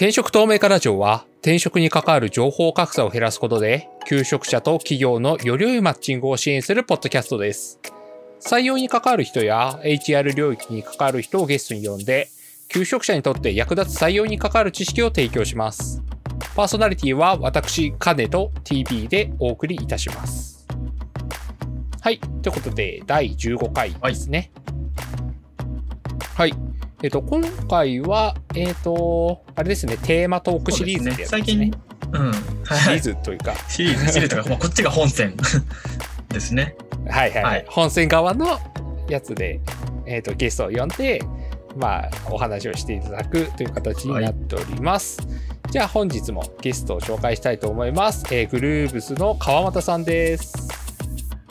[0.00, 7.78] 転職透明化ラジオは転職に関わる情報格差を減らすことで求職者と企業のより良いマッチングを支援するポッドキャストです。
[8.40, 12.30] 採用に関わる人や HR 領域に関わる人をゲストに呼んで
[12.68, 16.02] 求職者にとって役立つ採用に関わる知識を提供します。
[16.56, 20.66] パーソナリティは私、カネと TB でお送りいたします。
[22.00, 22.18] はい。
[22.40, 24.50] ということで、第15回ですね。
[26.34, 26.69] はい。
[27.02, 31.16] えっと、今回は、えっと、あれですね、テーマトークシリーズでね。
[31.16, 31.70] ですね最近、うん。
[31.70, 33.00] シリーはい。
[33.00, 35.34] ズというか、シリーズ、シリーズとか、まあ、こっちが本線
[36.28, 36.76] ですね。
[37.08, 38.58] はいはい、ははいい、本線側の
[39.08, 39.60] やつで、
[40.06, 41.22] えっと、ゲストを呼んで、
[41.76, 45.26] まあ、お話をしていただくという形になっております。
[45.70, 48.26] じゃあ、本日もゲストを紹介したいと思います。
[48.30, 50.68] えーグルーブスの川又さんです。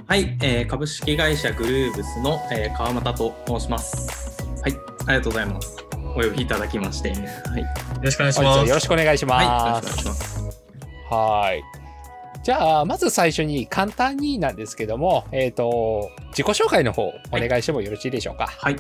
[0.05, 4.43] はい、えー株式会社グルーブスの、えー川又と申します。
[4.61, 5.77] はい、ありがとうございます。
[6.15, 7.09] お呼びいただきまして。
[7.09, 7.25] はい、は
[7.57, 7.67] い、よ
[8.03, 8.67] ろしくお願いします。
[8.67, 9.97] よろしくお願いしよろます。
[9.97, 10.59] しくお願いします。
[11.09, 11.63] はい。
[12.43, 18.47] じゃあ、まず最初に簡単になんですけども、えっ、と、自己紹介の方、お願いしてもよろしいでしょうか？
[18.47, 18.75] はい。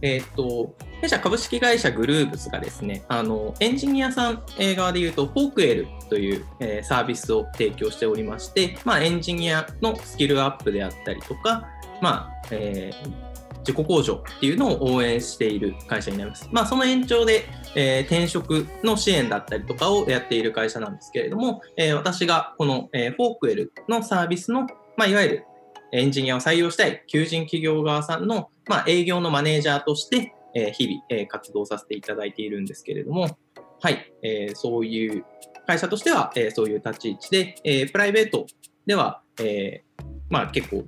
[0.00, 11.68] えーっと、弊社株式会社グルーブスがですね、あの、エンジニアさんえー側で言うと、フォークエルという、えーサービスを提供しておりまして、まあ、エンジニアのスキルアップであったりとか、
[12.00, 13.27] まあ、えー
[13.68, 16.48] 自己向上っていうのを応援している会社になります。
[16.50, 17.44] まあ、その延長で、
[17.74, 24.62] えー転職の支援だったりとかをやっている会社なんですけれども、えー私がこの、えーフォークエルのサービスの、
[24.96, 25.44] まあ、いわゆる
[25.92, 33.36] エンジニアを採用したい求人企業側さんの、まあ、営業のマネージャーとして、えー日々、えー活動させていただいているんですけれども、
[33.80, 35.24] はい、えーそういう
[35.66, 38.46] 会社としては、えーそういう立ち位置で、えープライベート
[38.86, 40.84] では、えーまあ、結構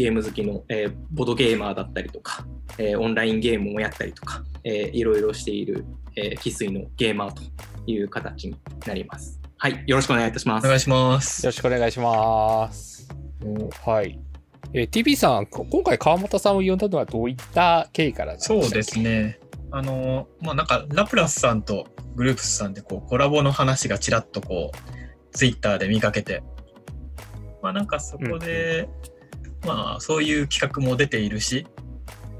[0.00, 2.46] ゲーム好きの、えーボードゲーマーだったりとか、
[2.78, 5.84] えーオンラインゲームもやったりとか、えーいろいろしている
[6.14, 7.42] 生粋、粋のゲーマーと
[7.86, 9.38] いう形になります。
[9.58, 10.64] はい、よろしくお願いいたします。
[10.64, 11.48] お願いしますよ。
[11.48, 13.08] ろしくお願いします。
[13.84, 14.18] はい。
[14.72, 18.98] えー TB さん、こ今回川本さんを呼んだのはどういった経緯からそうです。
[18.98, 19.38] ね。
[19.72, 21.86] あの、まあ、なんか、ラプラスさんと
[22.16, 26.42] グループスさんで、こう、コラボの話がちらっとこう、ツイッターで見かけて、
[27.62, 28.88] まあ、なんかそこで、
[29.64, 31.66] まあ、そういう企画も出ているし、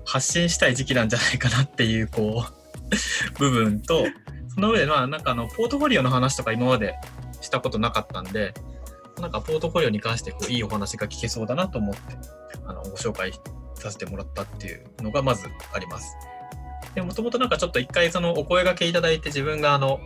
[0.04, 2.58] 発信したい時期なんじゃないかなっていう、こう、
[3.38, 4.06] 部分と、
[4.54, 6.94] その上で、まあ、なんかあの、ポートフォリオの話とか今まで
[7.40, 8.54] したことなかったんで、
[9.20, 12.00] なんかポートフォリオに関してこういいお話が聞けそうだなと思って、
[12.66, 13.32] あの、ご紹介
[13.74, 16.16] させてもらったっていうのがまずあります。
[16.94, 20.00] でもともとなんかちょっと一回そのお声掛けいただいて自分があの、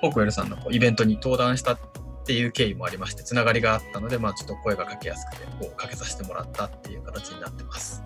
[0.00, 1.76] Forkwell さんのイベントに登壇した
[2.30, 8.04] っていう経緯もありまして、つながりがあったので、まあちょっと声がかけやすくて、こうかけさせてもらったっていう形になってます。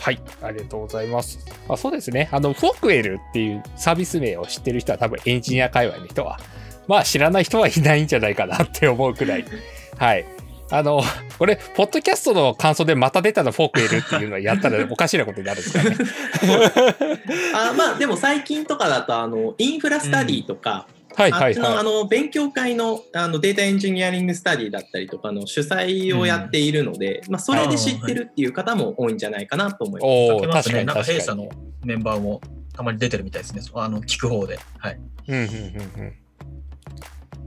[0.00, 1.38] はい、ありがとうございます。
[1.68, 2.28] あそうですね。
[2.32, 6.40] あの、 Forkwell っていうサービス名を知ってる人は多分エンジニア界隈の人は、
[6.88, 9.44] まあ知らない人はいないんじゃないかなって思うくらい。
[9.96, 10.26] はい。
[10.70, 11.02] あの、
[11.38, 15.96] これ、ポッドキャストの感想でまた出たの Forkwell っていうのをやったらおかしなことになるんですかね。
[17.54, 21.84] あまあでも最近とかだとあのインフラスタディとか、はいはいあっちのあはい。
[21.84, 30.10] の勉強会のあのデータエンジニアリングスタディだったりとかの主催をやっているので、まあ、それで知ってるっていう方も多いんじゃないかなと思います。
[30.10, 30.74] おお、かけますね。
[30.74, 31.48] 確かになんか確かに弊社の。
[31.84, 32.40] メンバーも
[32.72, 33.62] たまに出てるみたいですね。
[33.74, 34.58] あの、聞く方で。
[34.78, 34.98] はい。
[35.28, 36.14] うんうんうんうん。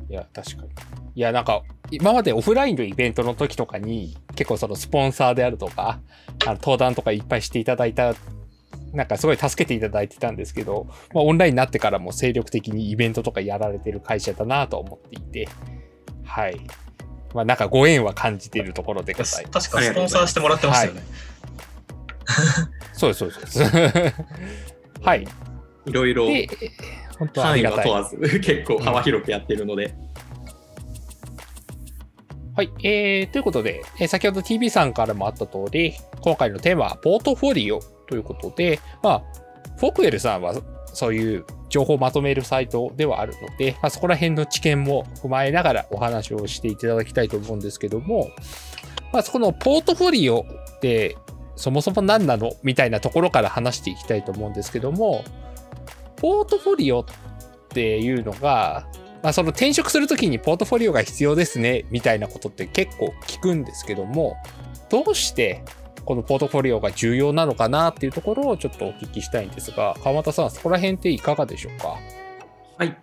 [0.10, 0.70] いや、確かに。
[1.16, 6.00] いや、なんか、今までオフラインのイベントの時とかに、結構そのスポンサーであるとか、
[6.46, 8.14] あの登壇とかいっぱいしていただいた、
[8.94, 15.50] なんかすごい助けていただいてたんですけど、まあ、オンラインになってからも精力的にイベントとかやられてる会社だなと思っていて、
[16.24, 16.60] はい。
[17.34, 19.70] まあ、なんかご縁は感じているところでございます。
[19.70, 21.04] 確かスポンサーしてもらってましたよね。
[22.94, 23.64] そうです、そうです。
[25.02, 25.28] はい。
[25.86, 26.48] いろいろで、
[27.20, 27.66] 本当はあ範囲。
[27.66, 29.94] は問わず結構幅広くやってるので、
[32.56, 39.24] はい、えー、ということで、えー先ほど TV さんからもあった通り、今回のテーマはポートフォリオということで、まあ、
[39.78, 40.56] フォクウェルさんは
[40.94, 48.32] そういう情報をまとめるサイトではあるので、まあ、そこら辺の知見も踏まえながらお話をしていただきたいと思うんですけども、
[49.14, 50.46] まあ、そこのポートフォリオ
[50.76, 51.18] って
[51.56, 55.24] そもそも何なのみたいなところから話していきたいと思うんですけども、
[56.16, 57.06] ポートフォリオっ
[57.70, 58.88] ていうのが、
[59.24, 64.38] まあ、その転職するときにポートフォリオが必要ですねみたいなことって結構聞くんですけども
[64.90, 65.64] どうして
[66.08, 71.98] このポートフォリオが重要なのかなっていうところをちょっとお聞きしたいんですが川又さんそこら辺っていかがでしょうか？
[72.78, 72.98] はい。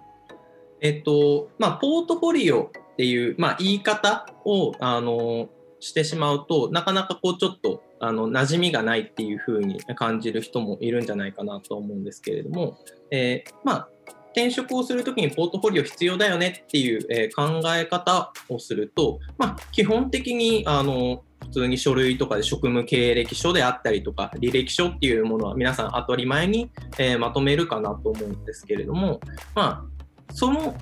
[0.81, 5.49] えっと、まあ、ポートフォリオっていう、まあ、言い方を、あの、
[5.81, 12.77] してしまうと、なかなかこう、ちょっと、あの馴染みがないっていう風に感じる人もいるんじゃないかなと思うんですけれども、
[13.11, 13.89] えー、まあ
[14.33, 21.23] 転職をするときにポートフォリオ必要だよねっていう、え考え方をすると、まあ、基本的にあの
[21.55, 29.21] 通に書類とかで職務経歴書であったりとか履歴書っていうものは皆さん当たり前に、えー、まとめるかなと思うんですけれども、
[29.55, 30.75] まあ、その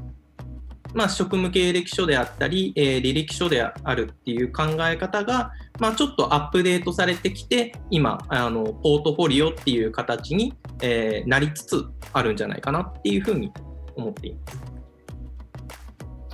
[0.95, 13.51] まあ、職務経歴書であったり、えー、履歴書であるっていう考え方が、まあ、ちょっとアップデートされてきて今あのポートフォリオっていう形に、えー、なりつつあるんじゃないかなっていうふうに
[13.97, 14.61] 思っています。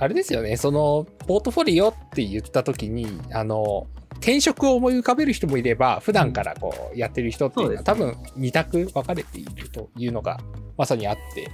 [0.01, 3.87] あれですよね、そのポートフォリオって言った時にあの
[4.19, 10.39] 転職を思い浮かべる人もいれば普段からこうやってる人っていうのは、うん、多分2択分かれているというのが
[10.77, 11.49] まさにあって、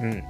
[0.00, 0.24] うん、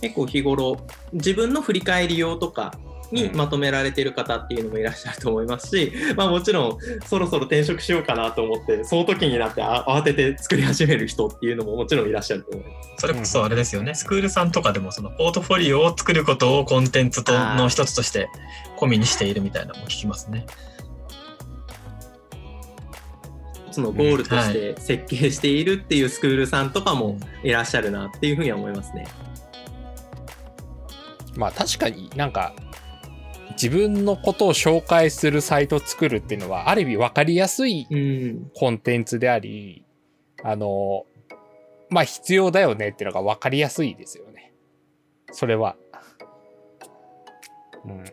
[0.00, 0.76] 結構日頃
[1.12, 2.72] 自分の振り返り用とか
[3.12, 13.00] にまとめられてる方っていうのもいらっしゃると思いますし、まあ、もちろんそろそろ転職しようかなと思ってその時になって慌てて作り始める人っていうのももちろんいらっしゃると思います。
[13.00, 13.94] それこそあれですよね。
[13.94, 18.28] スクールさんとかでもそのポートフォリオを作ることをコンテンツとの一つとして
[18.78, 20.46] 込みにしているみたいなのも聞きますね。
[23.72, 29.06] つのゴールとして設計しているっていうスクールさんとかもいらっしゃるなっていうふうには思いますね。
[31.36, 32.54] まあ確かになんか
[33.52, 37.86] 自分のことを紹介するサイトを作るっていうのはある意味分かりやすい
[38.54, 39.84] コンテンツであり、
[40.42, 41.06] うん、あの
[41.90, 44.52] まあ必要だよねっていうのが分かりやすいですよね。
[45.32, 45.76] それは。
[47.84, 48.04] うん、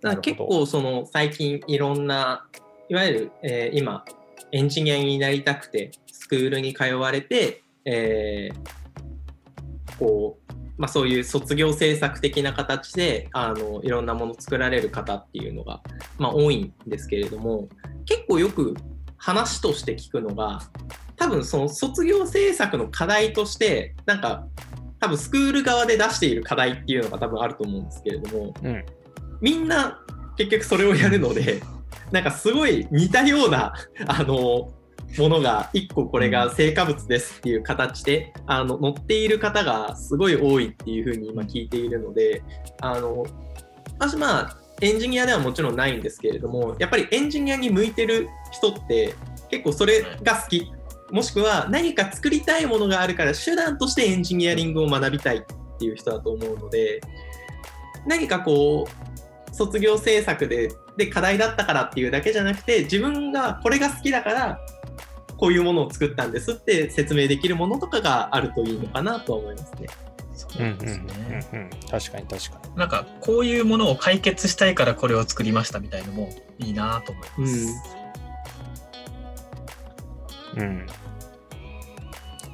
[0.00, 2.46] だ結構その最近いろんな
[2.88, 4.04] いわゆる、えー、今
[4.52, 10.46] エンジニアになりたくてスクールに通われて、えー、こう
[10.78, 15.80] まあ、そういう卒業制作的な形であのいろんなもの作られる方っていうのが、
[16.18, 17.68] まあ、多いんですけれども
[18.04, 18.74] 結構よく
[19.16, 20.60] 話として聞くのが
[21.16, 24.46] 多分その卒業制作の課題としてなんか
[25.00, 28.84] 多分スクール側で出している課題っていうのが多分あると思うんですけれども、うん、
[29.40, 29.98] みんな
[30.36, 31.62] 結局それをやるので
[32.12, 33.74] なんかすごい似たような
[34.06, 34.72] あの
[35.18, 42.42] ものが1個これが成果物ですっていう形であの載っている方がすごい多いっていうふうに今聞いているので
[42.80, 43.24] あの
[43.98, 49.14] 私まあエンジニアではもちろんないんですけれどもやっぱりエンジニアに向いてる人って
[49.48, 50.70] 結構それが好き。
[51.10, 55.42] もしくは何か作りたいものがあるから手段としてエンジニアリングを学びたいっ
[55.78, 57.00] ていう人だと思うので
[58.06, 64.60] 何かこう卒業制作でで課題だったからっていうだけじゃなくて自分がこれが好きだから
[65.36, 69.88] こういうものを作ったんですって説明できるものとかがあるといいのかなとは思いますね。
[70.34, 72.76] そうですね、うんうんうん、確かに確かに。
[72.76, 77.66] なんかこういうものを解決したいからこれを作りましたみたいのもいいなと思います。
[80.56, 80.86] うん、うん、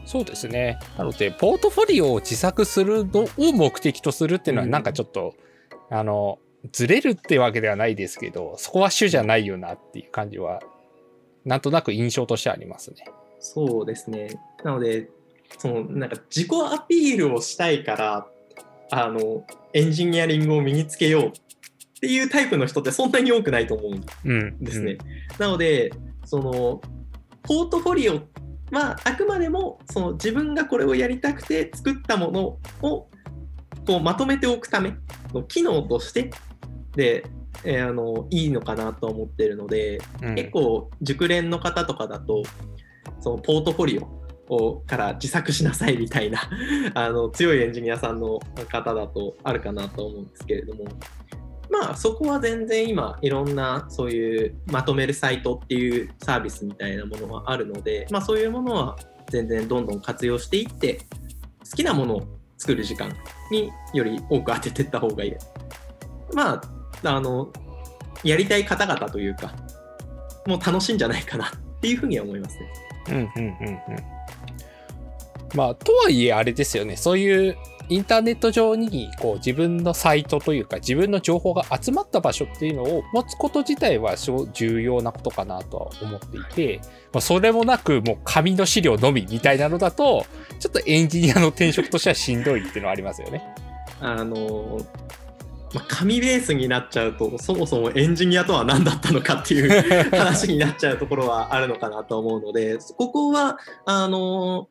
[0.06, 0.78] そうですね。
[0.96, 5.34] なのでポートフォリオを自作するのを目的とするっていうのはなんかちょっと、
[5.90, 6.38] うん、あの
[6.70, 10.61] ずれるってわけではないですけどそこは主じゃないよなっていう感じは
[11.44, 13.05] なんとなく印象としてありますね。
[13.41, 14.41] そうですね。
[14.62, 15.11] なので、
[15.59, 18.26] そのなんか自己アピールをしたいから、
[18.91, 21.32] あの、エンジニアリングを身につけようっ
[22.00, 24.93] ていうタイプの人ってそんなに多くないと思うんですね。
[24.93, 25.06] うんうん、
[25.38, 25.93] なので、
[26.25, 26.81] その、
[27.42, 28.21] ポートフォリオ
[28.71, 34.95] はあくまでもその自分がこれをやりたくて作ったものをこうまとめておくため
[35.35, 36.31] の機能として
[36.94, 37.25] で
[37.64, 42.42] えー、あのいいのかなと思ってるので、うん、結構熟練の方とかだと
[43.20, 46.40] そのポートフォリオをから自作しなさいみたいな
[46.94, 50.84] あの強いエンジニアさんの方だとあるかなと思うんですけれども
[51.70, 58.96] まあそこは全然今いろんなそういうまとめるサイトっていうサービスみたいなものはあるので、まあ、そういうものは
[59.30, 61.00] 全然どんどん活用していって
[61.70, 62.22] 好きなものを
[62.58, 63.11] 作る時間
[63.50, 65.32] により多く当てていった方がいい。
[66.34, 67.49] まああの
[68.25, 69.52] やりたい方々というか
[70.47, 72.73] もう楽しいんじゃないかなっていうふうには思いますね。
[73.09, 73.78] うんうんうんうん。
[75.54, 77.56] まあとはいえあれですよねそういう
[77.88, 86.80] インターネット上にこう自分のサイトというか自分の情報が集まった場所っていうのを持つこと自体は重要なことかなとは思っていて、
[87.12, 90.25] まあ、それもなくもう紙の資料のみみたいなのだと
[90.59, 93.42] ちょっとエンジニアの転職としてはしんどいっていうのはありますよね。
[94.00, 94.80] あの
[95.75, 104.69] まあ、紙ベースになっちゃうとそもそもエンジニアとは何だったのかっていう 話になっちゃうところはあるのかなと思うのでここはあの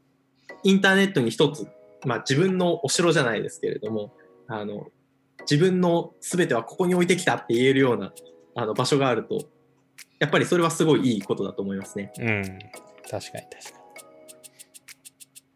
[0.64, 1.68] インターネットに一つ、
[2.06, 4.14] まあ、自分のお城じゃないですけれども
[4.48, 4.88] あの
[5.50, 8.14] 自分の全てはここに置いてきたって言えるような
[8.56, 9.48] あの場所があると
[10.22, 12.14] やっぱりそれはすごいいいことだと思いますね。
[12.20, 12.44] うん。
[13.10, 13.82] 確かに確かに。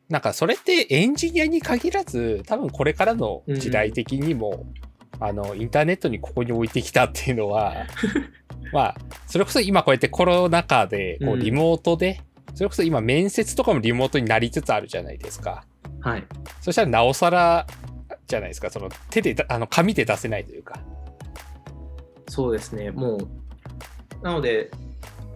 [0.09, 4.65] なんかそれってエンジニアに限らず、多分これからの時代的にも、
[5.19, 7.85] あの、インターネットにここに置いてきたっていうのは、
[8.73, 8.95] まあ、
[9.27, 12.21] それこそ今こうやってコロナ禍で、こううんリモートで、
[12.53, 15.65] それこそ今面接とかもリモートになりつつあるじゃないですか。
[15.99, 16.23] はい。
[16.61, 17.67] そしたらなおさら
[18.27, 20.79] じゃないですか、その手でだ、あの、紙で出せないというか。
[22.27, 22.91] そうですね。
[22.91, 23.27] もう、
[24.23, 24.71] なので、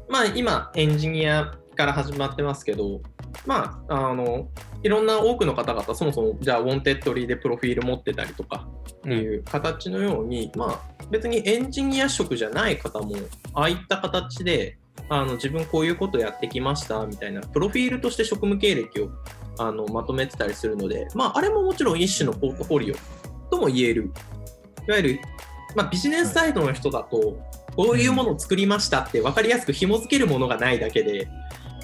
[0.09, 3.01] まあ今、エンジニアから始まってますけど、
[3.45, 4.49] まあ、あの、
[4.83, 13.15] いろんな多くの方々、そもそも、じゃあ、 Wantedly でプロフィール持ってたりとかっていう形のように、まあ、別にエンジニア職じゃない方も、
[13.53, 19.09] ああいった形で、あの自分こういうことやってきましたみたいな、プロフィールとして職務経歴を
[19.57, 22.95] あのまとめてたりするので、まあ、あれももちろん一種のポートフォリオ
[23.49, 24.11] とも言える。
[24.85, 25.19] いわゆる、
[25.75, 27.39] まあ、ビジネスサイドの人だと、
[27.75, 31.29] こういうものを作りましたって分かりやすく紐付けるものがないだけで、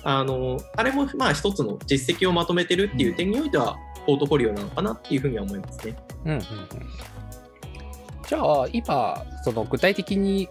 [0.08, 5.96] あのあれもまあ一つの実績をまとめてるっていう点においては、ポートフォリオなのかなっていうふうには思いますね。
[6.26, 6.44] うんうんうん。
[8.28, 10.48] じゃあ、今、その具体的に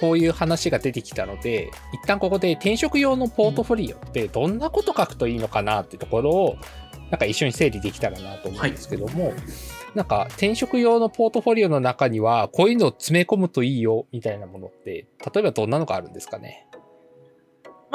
[0.00, 6.56] こういう話が出てきたので、一旦ここで転職用のポートフォリオってどんなこと書くといいのかなってところを、
[7.10, 9.34] なんか一緒に整理できたらなと思うんですけども、
[9.94, 16.66] なんか転職用のポートフォリオの中には、こういうのを詰め込むといいよみたいなものって、例えばどんなのがあるんですかね？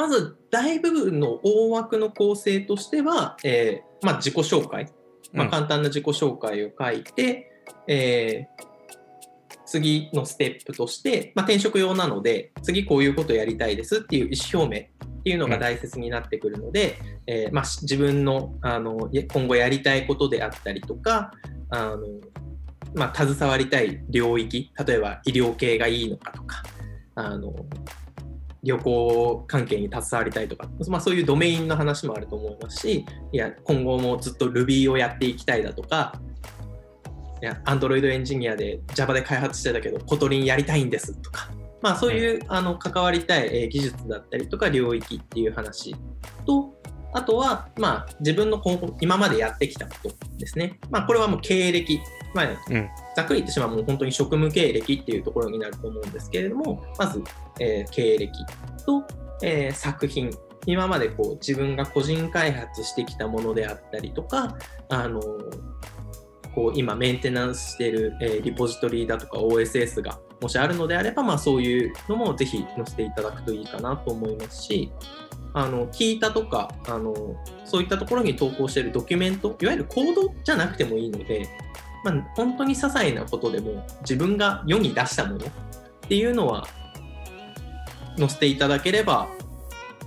[0.00, 4.90] まず大部分の大枠の構成としては、えーまあ、自己紹介、
[5.34, 7.52] まあ、うん簡単な自己紹介を書いて、
[7.86, 8.70] えー
[9.66, 21.30] 次のステップとして、まあ、転職用なので次こういうことをやりたいですっていう意思表明っていうのが大切になってくるので、えーまあ、し自分のあのや今後やりたいことであったりとか
[21.68, 21.98] あの、
[22.96, 26.64] まあ、携わりたい領域例えば医療系がいいのかとか
[27.14, 27.54] あの
[28.62, 36.20] 旅行関係に携わりたいとか、まあ、そういうドメインの話もあると思いますし、いや、今後もずっと Ruby をやっていきたいだとか、
[37.42, 41.50] いや、Android エンジニアで Java で開発してたけど、 Kotlin やりたいんですとか、
[41.80, 45.96] まあそういう、あの関わりたい、えー技術だったりとか領域っていう話
[46.44, 46.74] と、
[47.12, 48.62] あとは、まあ自分の
[49.00, 50.78] 今までやってきたことですね。
[50.90, 52.00] まあこれはもう経歴、
[52.34, 57.22] まあうんざっくり言ってしまうもう本当に職務経歴っていうところになると思うんですけれども、まず、
[57.58, 58.32] えー経歴
[58.86, 59.04] と、
[59.42, 60.30] えー作品、
[60.66, 64.56] 今までこう自分が個人開発してきたものであったりとか、
[64.88, 65.20] あの
[66.54, 74.90] こう今メンテナンスしている、えーリポジトリだとか OSS がもしあるのであれば、まあ、そういうのもぜひ載せていただくといいかなと思いますし、
[75.52, 77.14] あの聞いたとかあの
[77.64, 81.48] そういったところに投稿しているドキュメントいわゆるコードじゃなくてもいいので、
[82.04, 85.50] まあ、本当に些細なことでも自分が世に出したものっ
[86.08, 86.66] ていうのは
[88.16, 89.28] 載せていただければ、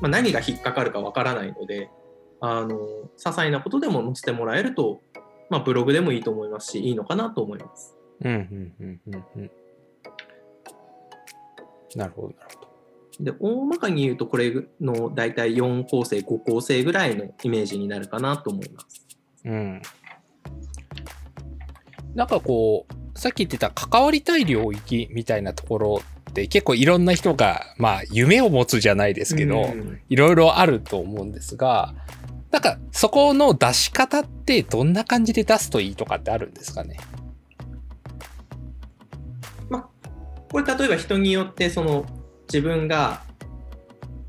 [0.01, 1.89] まあ、何が引っかかるかわからないので
[2.39, 2.79] あの些
[3.17, 5.01] 細なことでも載せてもらえると、
[5.49, 7.95] まあ、ブログでもいいと思いますしいいのかなと思います。
[8.21, 9.51] うん、うん、うん、うん、うん。
[11.95, 12.62] なるほど、なるほど。
[13.19, 14.51] で大まかに言うとこれ
[14.81, 19.05] の大体4構成5構成ぐらいのイメージになるかなと思います。
[19.45, 19.81] うん。
[22.15, 31.93] なんかこう、さっき言ってた関わりたい領域みたいなところって結構いろんな人が、まあ夢を持つじゃないですけど、うんいろいろあると思うんですが、
[32.51, 36.97] なんかそこの出し方ってどんな感じで出すといいとかってあるんですかね？
[40.51, 42.05] これ例えば人によってその
[42.47, 43.21] 自分が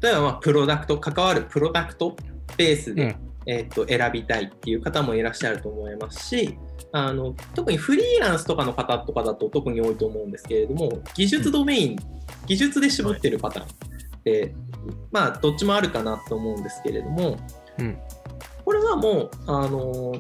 [0.01, 2.17] 例えばまあプロダクト関わるプロダクト
[2.57, 3.17] ベースで、うん
[3.47, 6.59] えー、と選びたいっていう方もいらっしゃると思いますし
[6.93, 11.97] あの特にフリーランスとかの方とかだと特に多いと思うんですけれども技術ドメイン、
[12.47, 13.69] 技術で絞ってるパターン
[14.25, 14.55] で、
[15.11, 17.37] まあどっちもあるかなと思うんですけれども、
[17.79, 17.99] うん
[18.65, 20.15] これはもうあの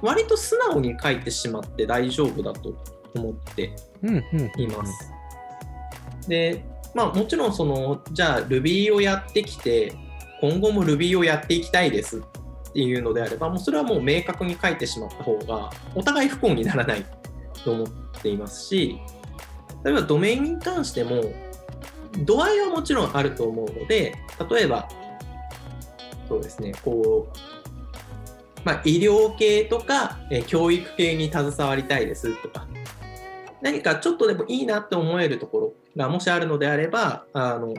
[0.00, 2.72] 割と素直に書いてしまって大丈夫だと
[3.16, 4.60] 思ってうん、うん。
[4.60, 5.12] います。
[6.28, 6.64] で、
[6.94, 9.94] まあもちろんその、じゃあ Ruby をやってきて、
[10.40, 12.22] 今後も Ruby をやっていきたいですっ
[12.72, 17.04] ていうのであれば、もうそれはもう明確に書いてしまった方が、お互い不幸にならない
[17.64, 17.86] と思っ
[18.22, 18.98] ていますし、
[19.84, 21.22] 例えばドメインに関しても、
[22.24, 24.14] 度合いはもちろんあると思うので、
[24.50, 24.88] 例えば、
[26.28, 27.38] そうですね、こう、
[28.64, 32.66] まあ、医療系とか、え教育系に携わりたいですとか、
[33.62, 37.74] 何かちょっとでもいいなって思えるところがもしあるのであれば、あの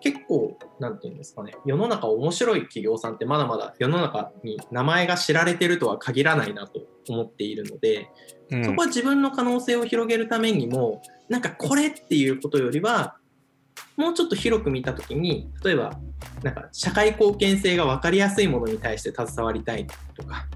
[0.00, 8.08] 結構、なんていうんですかね、世の中面白い企業さんってまだまだ世の中に名前が知られてるとは限らないなと思っているので、
[8.50, 8.64] うん。
[8.64, 13.16] そこは自分の可能性を広げるためにも、なんかこれっていうことよりは、
[13.96, 15.92] もうちょっと広く見たときに、例えば、
[16.42, 20.46] なんか社会貢献性が分かりやすいものに対して携わりたいとか、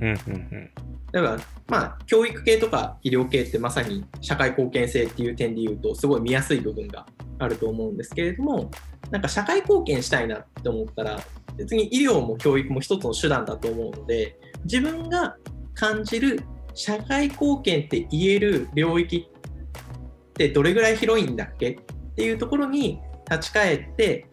[0.00, 0.70] うんうん。
[1.12, 1.36] だから、
[1.68, 7.06] まあ、教育系とか医療系ってまさに社会貢献性っていう点で言うと、すごい見やすい部分が
[7.38, 8.70] あると思うんですけれども、
[9.10, 11.20] なんか社会貢献したいなって思ったら、
[11.56, 15.36] 別に医療も教育も一つの手段だと思うので、自分が
[15.74, 16.40] 感じる
[16.74, 24.26] 社会貢献って言える領域ってどれぐらい広いんだっけっていうところに立ち返って、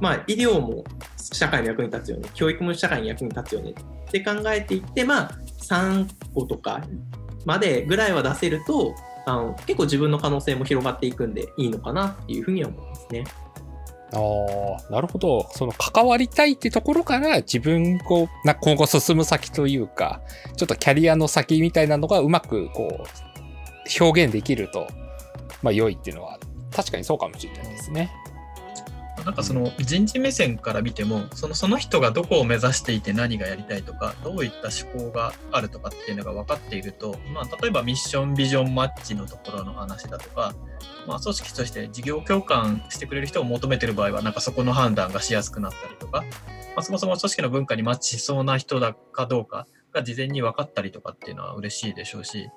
[0.00, 0.84] まあ、医療も
[1.16, 3.74] 社会の役に立つよね、教育も社会に役に立つよね
[4.08, 6.82] って考えていって、まあ、3個とか
[7.44, 8.94] までぐらいは出せると、
[9.26, 13.24] あの結構自分の可能性も広がっていくんでいいのかなっていうふうには思いますね。
[14.12, 14.16] あ
[14.88, 15.46] あ、なるほど。
[15.52, 20.22] その関わりたいってところから自分こう、な今後進む先というか、
[20.56, 24.86] ちょっとキャリアの先みたいなのがうまくこう、表現できると、
[25.62, 26.38] まあ良いっていうのは
[26.74, 28.10] 確かにそうかもしれないですね。
[29.28, 40.54] なんかその人事目線から見てもそのその人がどこを目指していて何がやりたいとかどういった思考があるとかっていうのが分かっていると、まあ、例えばミッションビジョンマッチのところの話だとか、
[41.06, 46.22] まあ、組織として事業共感してくれる人を求めてる場合はなんかそこの判断がしやすくなったりとか、
[46.74, 52.48] まあ、そもそも組織の文化にマッチしそうな人だかどうかが事前に分かったりとかっていうのは嬉しいでしょうし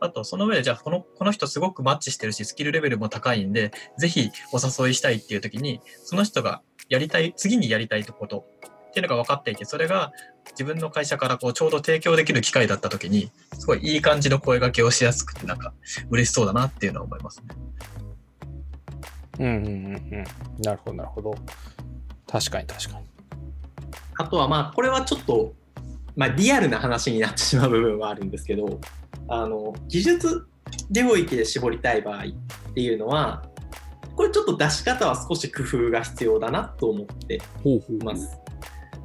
[0.00, 8.46] あと、その上で、じゃあ、この、この人すごくマッチしてるし、スキルレベルも高いんで、ぜひお誘いしたいっていう時に、その人がやりたい、次にやりたいこと
[8.88, 10.12] っていうのが分かっていて、それが
[10.52, 15.74] 自分の会社からこうちょうど提供できる機会だった時に、すごいいい感じの声掛けをしやすくて、なんか
[16.10, 17.46] 嬉しそうだなっていうのは思いますね。
[19.40, 20.24] うんうんうんうん。
[20.62, 21.34] なるほど、なるほど。
[22.26, 23.06] 確かに確かに。
[24.16, 25.52] あとはまあこれはちょっと、
[26.18, 28.80] まあ、リアルな話になってしまう部分はあるんですけど
[29.28, 30.48] あの技術
[30.90, 33.44] 領域で絞りたい場合っていうのは
[34.16, 37.40] これちょっと出し方は少し工夫が必要だなと思って
[38.02, 38.36] ます。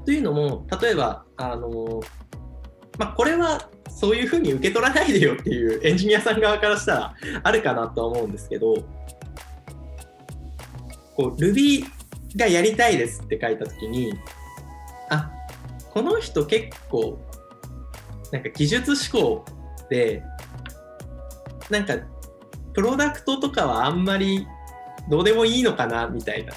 [0.06, 2.02] というのも例えばあの、
[2.98, 8.74] まあ、これはそういうふうに受け取らないでよっていうエンジニアさん側からしたらあるかなとは思うんですけど
[11.16, 11.86] こう Ruby
[12.36, 14.16] がやりたいですって書いた時に
[15.12, 15.30] あ
[15.94, 17.20] この人結構
[18.32, 19.46] なんか技術思考
[19.90, 20.24] で
[21.70, 21.96] なんか
[22.74, 24.48] プロダクトとかはあんまり
[25.10, 26.54] どうでもいいのかなみたいな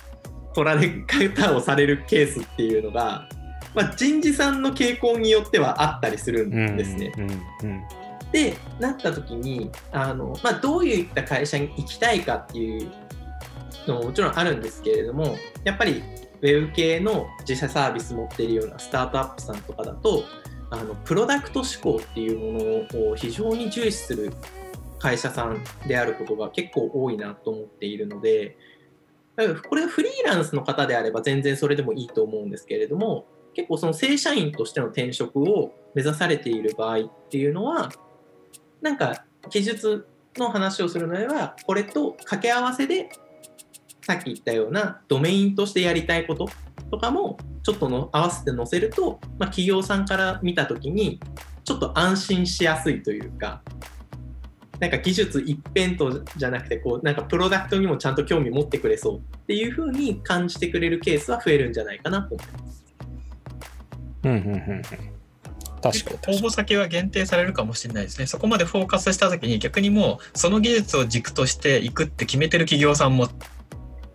[0.54, 3.28] 取られ方をされるケースっていうのが、
[3.74, 7.12] まあ、人事さんの傾向によってはあったりするんですね。
[7.16, 7.84] うんうん
[8.32, 12.90] でなった時にあの、まあ、どういった会社に行きたいかっていう
[13.86, 16.02] のももちろんあるんですけれどもやっぱり
[16.42, 20.24] ウェブ系の自社サービス持ってるようなスタートアップさんとかだと
[20.70, 24.32] あのプロダクト思考っていうものを非常に重視する
[24.98, 28.56] 会社さんであることが結構多いなと思っているので
[29.68, 37.90] これフリーランスの方であれば全然それでもいいと思うんですけれども結構その正社員としての転職を目指されている場合っていうのは
[38.80, 43.10] なんか技術の話をするのではこれと掛け合わせで
[44.06, 46.48] さっき言ったようなドメインとしてやりたいこと
[46.92, 51.18] とかもちょっとの合わせて載せると、まあ、企業さんから見た時に
[51.64, 53.62] ちょっと安心しやすいというか
[54.78, 62.84] なんか技術一辺倒じゃなくてこうなんかプロダクトにもちゃんと興味持ってくれそうっていう風に感じてくれるケースは増えるんじゃないかなと思います。
[64.22, 64.82] うんうんうんうん。
[65.82, 68.26] 確かに応募先は限定されるかもしれないですね。
[68.26, 73.28] そこまでフォーカスした時に逆にもうその技術を軸としていくって決めてる企業さんも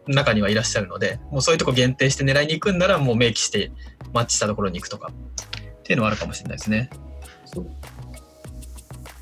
[0.08, 3.72] 中にはいらっしゃるので、もうそういうとこ限定して狙いに行くんならもう明記して
[4.14, 5.12] マッチしたところに行くとか。
[5.82, 6.90] っていうのはあるかもしれないですね。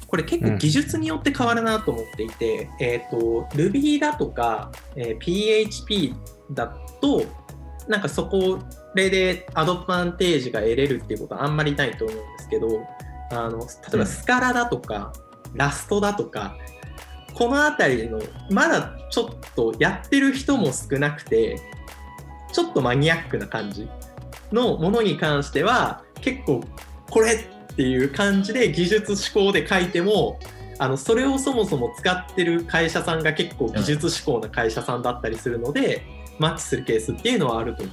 [0.05, 6.15] これ結構技術によって変わるなと思っていて、えっ、と Ruby だとか、えー PHP
[6.51, 6.67] だ
[7.01, 7.23] と
[7.87, 8.59] なんかそこ
[8.95, 12.67] でアドバンテージが得れるっていうことはあんまりないと思うんですけど
[13.31, 15.13] あの例えばスカラだとか、
[15.53, 16.57] ラストだとか
[17.33, 21.59] この辺りのまだちょっとやってる人も少なくて
[22.51, 23.87] ちょっとマニアックな感じ
[24.51, 26.61] のものに関しては結構
[27.09, 30.39] これっていう感じで技術思考で書いても
[30.79, 36.03] あのそれをそもそも使ってる会社さんが結構技術思考な会社さんだったりするので、
[36.39, 37.91] マッチするケースっていうのはあると思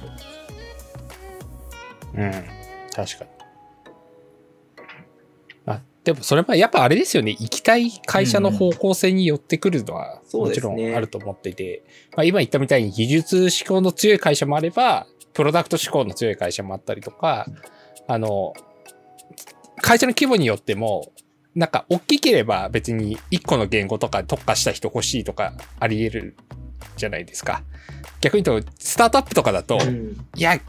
[2.15, 2.21] う。
[2.21, 2.31] うん。
[2.95, 3.36] 確かに。
[6.11, 7.31] あ、でもそれはやっぱあれですよね。
[7.31, 11.83] 行きたい会社の方向性に寄ってくるのはもちろんあると思っていて、
[12.15, 17.45] まあ今言ったみたいに技術思考の強い会社もあれば、プロダクト思考の強い会社もあったりとか、
[18.07, 18.53] あの、
[19.81, 21.11] 会社の規模によっても、
[21.55, 26.37] なんか大きければ別に1個の言語とか特化した人欲しいとかあり得る
[26.97, 27.63] じゃないですか。
[28.21, 30.59] 逆に言うと、スタートアップとかだと、うんいや、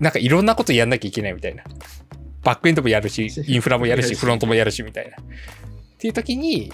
[0.00, 1.64] なんかいろんなことやんなきゃいけないみたいな。
[2.44, 5.16] バックエンドもやるし、 インフラもやるし、フロントもやるしみたいな。
[5.16, 5.20] っ
[5.98, 6.72] ていう時に、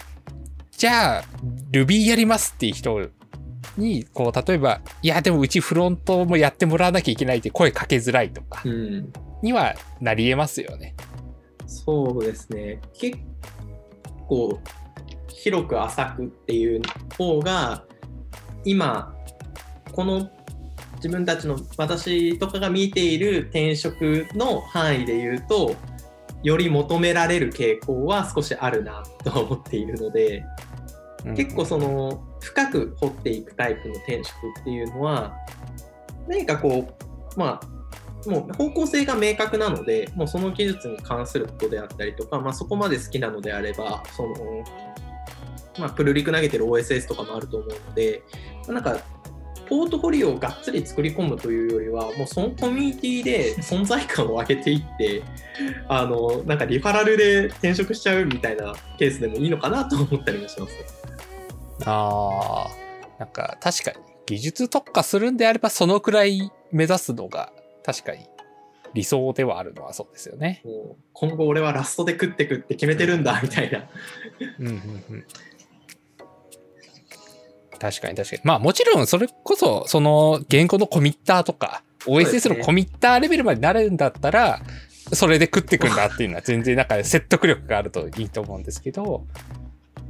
[0.73, 1.25] じゃあ、
[1.73, 3.09] Ruby やりますっていう人
[3.77, 10.95] に、こう、例えば、いや、でもうちフロントもやってもらわなきゃいけないって声かけづらいとかうんにはなり得ますよね。
[11.67, 13.19] そうですね結
[14.29, 14.61] 構
[15.29, 16.83] 広く浅くっていう
[17.17, 17.85] 方が
[18.65, 19.15] 今
[19.93, 20.29] この
[21.01, 25.75] 自分たちの私とかが見ている転職の範囲で言うと
[26.43, 30.45] より求められる傾向は少しあるなと思っているので
[31.25, 35.37] うん結構その深く掘っていくタイプの転職っていうのは
[36.29, 36.97] 何かこ
[37.37, 44.35] うまあもう方向性が明確なのでもうその技術に関することであったりとか、まあ、そこまで好きなのであればその、
[45.79, 48.23] まあ、プルリク投げてる OSS とかもあると思うので
[48.69, 48.99] なんか
[49.71, 55.23] ポートフォリオをがっつり作り込むというよりはもうそのコミュニティで存在感を上げていって
[55.89, 60.85] あのなんかリファラルで転職しちゃうみたいなケースでもいいのかなと思ったりもしますね。
[61.87, 62.71] ああ、
[63.21, 67.53] なんか確かに技術特化するんであればそのくらい目指すのが
[67.85, 68.27] 確かに
[68.93, 70.65] 理想ではあるのはそうですよね。
[71.13, 73.89] 今後俺はラストで食ってくって決めてるんだみたいな。
[74.59, 74.77] うんうんう
[75.15, 75.25] ん。
[77.81, 78.43] 確かに確かに。
[78.45, 84.61] まあもちろんそれこそその言語のコミッターとか OSS のコミッターレベルまでなるんだったら
[85.13, 89.27] それで食ってくんだっていうのは全然なんか説得力があるといいと思うんですけど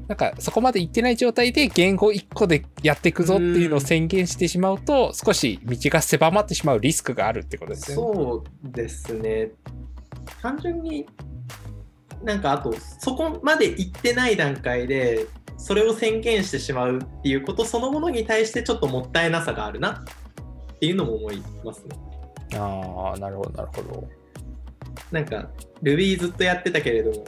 [0.09, 8.15] なんかそこまでいってない状態で言語1個でやっていくぞっていうのを宣言してしまうと少し道が狭まってしまうリスクがあるってことですよね。
[8.17, 9.51] そうですね。
[10.43, 11.07] 単純に
[12.25, 15.27] なんかあとそこまで行ってない段階で
[15.61, 20.03] それを宣言してしまうっていうことそのものに対してちょっともったいなさがあるな
[20.73, 21.97] っていうのも思いますね。
[22.59, 24.09] ああなるほどなるほど。
[25.13, 25.51] なんか
[25.83, 27.25] Ruby ずっとやってたけれども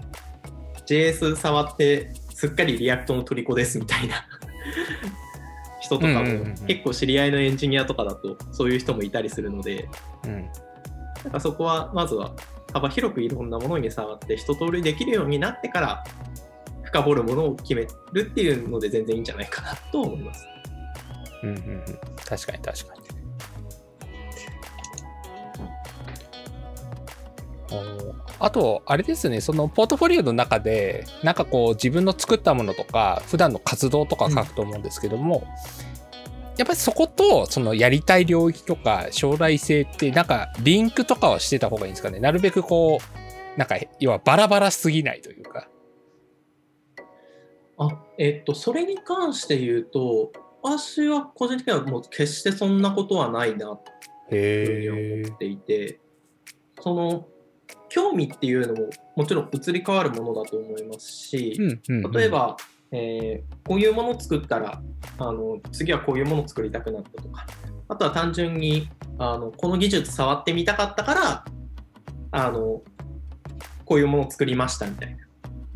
[0.86, 4.26] JS 触ってすっかり React の虜ですみたいな
[5.80, 9.88] 人とかも結構知り合いのエンジニアとかだとそういう人もいたりするので
[10.24, 10.48] うん
[11.24, 12.32] なんかそこはまずは
[12.72, 16.04] 幅広くいろんなものに触って一通りできるようになってから
[16.92, 20.46] 深掘るものを決めるっていうので全然いいんじゃないかなと思います。
[21.42, 21.84] うんうんうん
[22.24, 23.02] 確かに確かに。
[28.38, 35.44] あと、あれですね、そのポートフォリオの中で、なんかこう自分の作ったものとか、普段の活動とか書くと思うんですけども、
[36.58, 42.20] やっぱりそこと、そのやりたい領域とか将来性って、なんかリンクとかはしてた方がいいんですかね。
[42.20, 45.68] なるべくこう、なんか、要はバラバラしすぎないというか。
[47.88, 53.78] あえっとそれに関して言うと私は個人的にはもう決してそんなことはないな
[54.28, 56.00] というふうに思っていて
[56.80, 57.26] その
[57.88, 62.12] 興味っていうのももちろん移り変わるものだと思いますし、うんうんうん。
[62.12, 62.56] 例え、ば、
[62.90, 64.82] えーこういうものを作ったら
[65.18, 67.46] あの次はこういうものを作りたくなったとか
[67.88, 71.44] あとは単純にあのこの技術触ってみたかったから
[72.32, 72.82] あの
[73.84, 75.16] こういうものを作りましたみたいな。
[75.16, 75.21] うん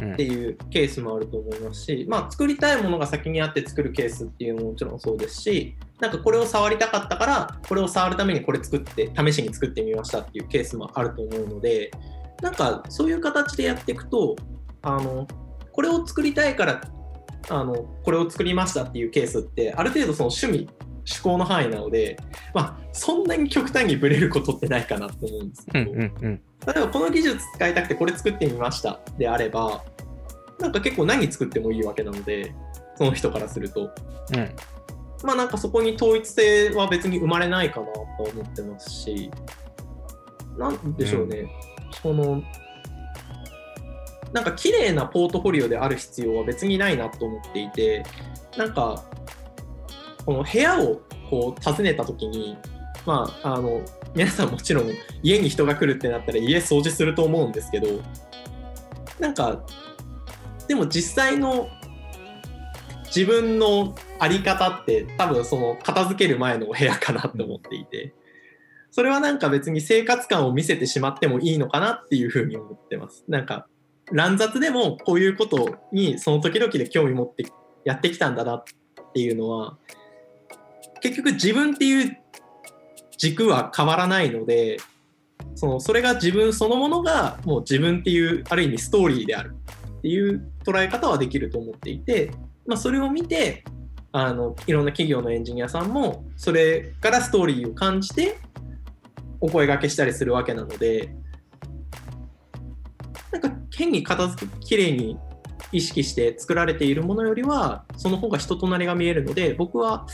[0.02, 11.90] っていうケースもあると思いますし、まあ、作りたいものが先にあって作るケースっていうのももちろんそうですしなんかこれを触りたかったからこれを触るためにこれ作って試しに作ってみましたっていうケースもあると思うので
[12.42, 14.36] なんかそういう形でやっていくと
[14.82, 15.26] あの
[15.72, 16.82] これを作りたいから
[17.48, 20.68] あのこれを作りましたっていうケースってある程度その趣味
[21.06, 22.18] 趣向の範囲なので、
[22.52, 26.42] まあ、そんなに極端にブレることってないかなと思うんですけど、うんうんうん。
[26.66, 29.84] 例えばこの技術使いたくてこれ作ってみましたであれば
[30.58, 32.54] なんか結構何作ってもいいわけなので
[32.96, 33.90] その人からすると
[34.34, 34.50] うん。
[35.22, 39.30] まあなんかそこに統一性は別に生まれないかなと思ってますし
[40.58, 41.50] なんでしょうね、
[42.02, 42.42] その
[44.32, 48.02] なんか綺麗なポートフォリオである必要は別にないなと思っていて
[48.56, 49.04] なんか
[50.26, 52.58] この部屋をこう訪ねた時に
[53.06, 53.80] まああの
[54.14, 54.90] 皆さんもちろん
[55.22, 57.88] 家に人が来るってなったら家掃除すると思うんですけど
[59.20, 59.64] なんか
[60.68, 61.68] でも実際の
[63.04, 68.12] 自分のあり方って多分その片付ける前のお部屋かなと思っていて
[68.90, 73.24] それはなんか別に生活感を見せてしまってもいいのかなっていうふうに思ってます。
[73.28, 73.66] なんか
[74.10, 77.44] 乱雑でもこういうことにその時々で興味持って
[77.84, 78.64] やってきたんだなっ
[79.12, 79.76] ていうのは
[81.00, 82.18] 結局自分っていう
[83.18, 84.78] 軸は変わらないので
[85.54, 89.56] そのそれが自分そのものがもう自分っていうある意味ストーリーである
[89.98, 92.30] っていう捉え方はできると思っていて、
[92.66, 93.64] まあ、それを見て
[94.12, 98.38] あのいろんな企業のエンジニアさんもそれからストーリーを感じて
[99.40, 101.14] お声掛けしたりするわけなので
[103.32, 105.18] なんか変に片付けきれいに
[105.72, 110.06] 意識して作られているものよりはその方が人となりが見えるので僕は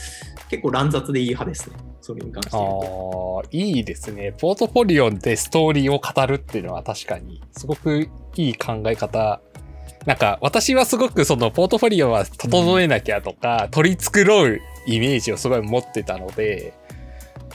[0.49, 3.43] 結構乱雑でいい派ですねそれに関して言うと。
[3.45, 4.33] ああ、いいですね。
[4.37, 9.39] ポートフォリオでストーリーを語るっていうのは確かに、すごくいい考え方。
[10.05, 16.73] なんか、私はすごくそのポートフォリオは整えなきゃとか、取り繕うイメージをすごい持ってたので、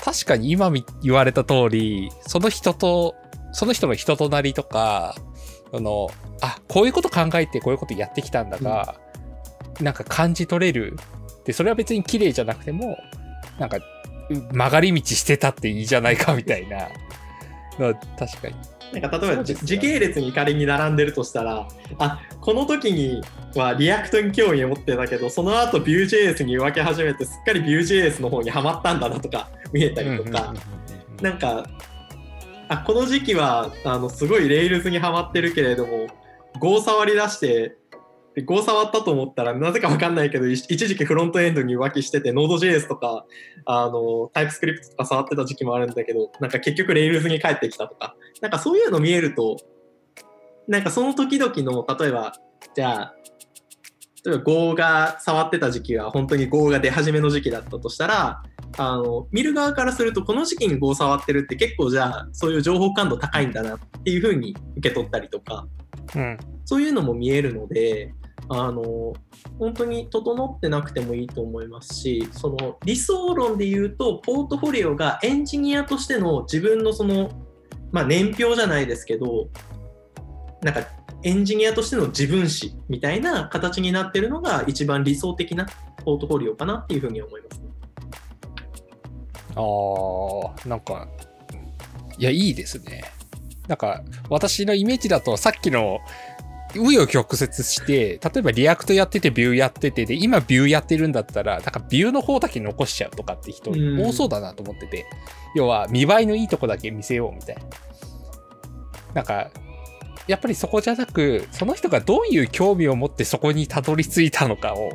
[0.02, 3.16] 確かに今み言われた通り、その人と、
[3.52, 5.14] その人の人となりとか、
[5.72, 6.08] その、
[6.40, 8.96] あ、こういうこと考えてこういうことやってきたんだが、
[9.80, 10.96] なんか感じ取れる。
[11.44, 12.98] で、それは別に綺麗じゃなくても、
[13.58, 13.78] なんか
[14.52, 16.88] 曲がり道してたっていいじゃないかみたいな。
[18.18, 18.54] 確かに。
[18.92, 19.44] なんか例えば、ね。
[19.44, 23.22] 時系列に仮に並んでるとしたらあこの時に
[23.54, 30.54] は React に興味を持ってたけどその後 Vue.js に分け始めてすっかり Vue.js の方にはまったんだなとか見えたりとか、
[31.20, 31.66] なんか
[32.68, 36.06] あこの時期はあのすごい Rails にはまってるけれども
[36.60, 37.76] Go 触り出して
[38.34, 43.24] で Go 触ったと思ったらなぜか分かんないけど一時期フロントエンドに浮気してて Node.js とか
[43.64, 48.14] あの TypeScript とか触ってた時期もあるんだけどなんか結局 Rails に帰ってきたとか。
[48.40, 49.56] なんかそういうの見えると
[50.68, 52.34] なんかその時々の例えば
[52.74, 53.14] じゃあ
[54.24, 58.42] 例えば Go が触ってた時期は本当に Go が出始めの時期だったとしたら
[58.76, 65.66] あの見る側からするとこの時期に Go 触ってるって結構じゃあそういう情報感度高いんだなっていうふうに受け取ったりとか
[66.14, 66.38] うん。
[66.64, 68.12] そういうのも見えるので
[68.50, 69.14] あの
[69.58, 77.30] 本当に整ってなくてもいいと思いますしその理想論で言うとポートフォリオがエンジニアとしての自分のその、
[77.92, 79.48] まあ、年表じゃないですけど
[80.62, 80.82] なんか
[81.22, 85.66] エンジニアとしての自分史みたいな形になってるのが一番理想的な
[86.04, 87.68] ポートフォリオかなっていうふうに思います、ね。
[89.56, 91.08] ああ、なんか、
[92.18, 93.04] いや、いいですね。
[93.66, 95.98] なんか、私のイメージだと、さっきの、
[96.74, 105.06] 紆余曲折して、例えば React やってて Vue やってて、で、今 Vue やってるんだったら、なんか Vue の方だけ残しちゃうとかって人うん多そうだなと思ってて、
[105.54, 107.62] 要は見栄えのいいとこだけ見せようみたいな。
[109.14, 109.50] なんか、
[110.28, 114.92] やっぱりそこじゃなく、その人がどういう興味を持ってそこにたどり着いたのかを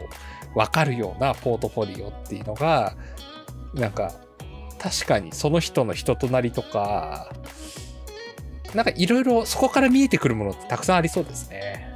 [0.56, 2.96] 分かるようなポートフォリオっていうのが、
[3.74, 4.14] なんか、
[4.80, 7.32] 確かにその人の人となりとか、
[8.76, 11.94] なんかいろいろそこから見えてくるものってたくさんありそうですね。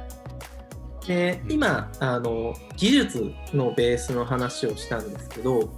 [1.06, 5.72] で今あの技術のベースの話をしたんですけど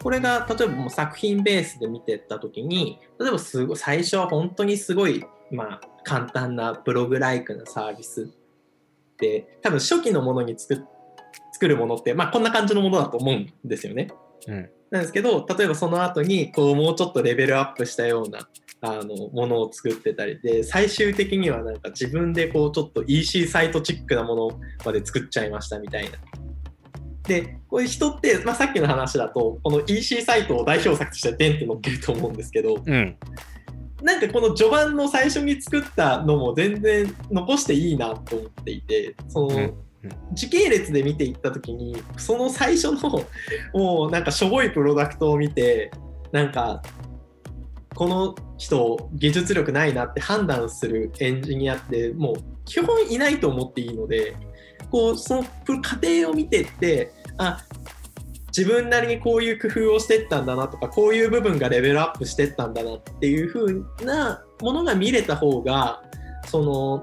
[0.00, 8.30] これが例えばもう作品ベースで見てった時に例えばすごい最初は本当にすごい、まあ、簡単なブログライクなサービス
[9.18, 10.78] で多分初期のものに作っ
[11.52, 14.08] 作るものって、まあ、こんな感じのものだと思うんですよね。
[14.46, 14.70] うん。
[14.90, 18.46] なんですけど例えばその後にこうもうちょっとレベルアップしたような
[18.82, 26.18] あのものを作ってたりで最終的にはなんか自分でこうちょっと EC サイトチックなものまで作っちゃいましたみたいな。
[27.22, 33.16] でこういう人って、まあ、さっきの話だとこの EC サイトを代表作としてデンって載っけると思うんですけどうん。
[34.02, 39.74] なんかこの序盤の最初に作ったのも全然残していいなと思っていてその、うん
[40.32, 43.24] 時系列で見ていった時にその最初の
[43.74, 45.90] もうなんかしょぼいプロダクトを見て
[46.30, 46.82] なんか
[47.94, 54.36] この人技術力ないなって判断するエンジニアってもう基本いないと思っていいので
[54.90, 55.42] こうその
[55.82, 57.64] 過程を見てってあ
[58.56, 66.02] 自分なりにこういう工夫をしてったんだなとかこういう部分がレベルアップしてったんだなっていう風なものが見れた方が
[66.46, 67.02] その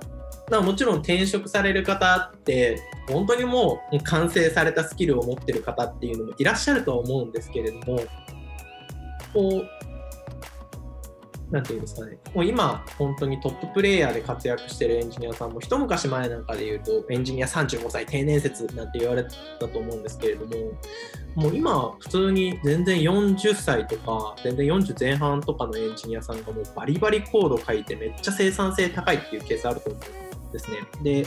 [0.50, 8.00] まもちろん転職される方って本当にもう完成されたスキルを持ってる方っていうのもいらっしゃるとは思うんですけれども
[9.34, 9.70] こう
[11.52, 19.24] なんていうんですかねもう今本当にトッププレイヤーで活躍してるエンジニアさんも一昔前なんかで言うとエンジニア35歳定年説なんて言われ
[19.60, 20.72] たと思うんですけれども
[21.36, 30.00] もう今普通に全然40歳とか全然40前半とかのエンジニアさんがもうバリバリコード書いてめっちゃ生産性高いっていうケースあると思
[30.46, 30.78] うんですね。
[31.02, 31.26] で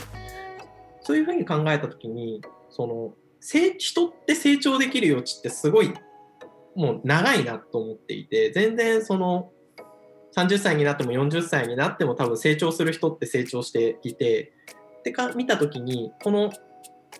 [1.01, 3.13] そういうふうに考えた時にその
[3.77, 5.93] 人って成長できる余地ってすごい
[6.75, 9.51] もう長いなと思っていて全然その
[10.37, 14.53] 30歳になっても40歳になっても多分成長する人って成長していて
[14.99, 16.51] ってか見た時にこの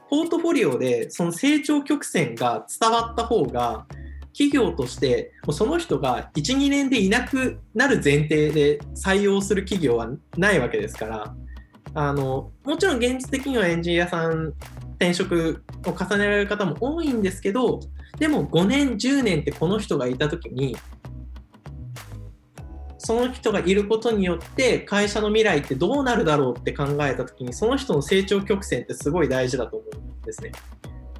[0.09, 3.87] ポートフォリオでその成長曲線が伝わった方が
[4.33, 11.35] 企業としてもうその人が12年でいなくなる前提で採用する企業はないわけですから
[11.95, 14.53] あのもちろん現実的にはエンジニアさん
[14.97, 17.79] 転職を重ねられる方も多いんですけど
[18.19, 20.75] でも5年10年ってこの人がいた時に
[23.07, 30.51] その人がいることによって会社の未来ってどうなるだろうって考えた時にその人の成長曲線ってすごい大事だと思うんですね。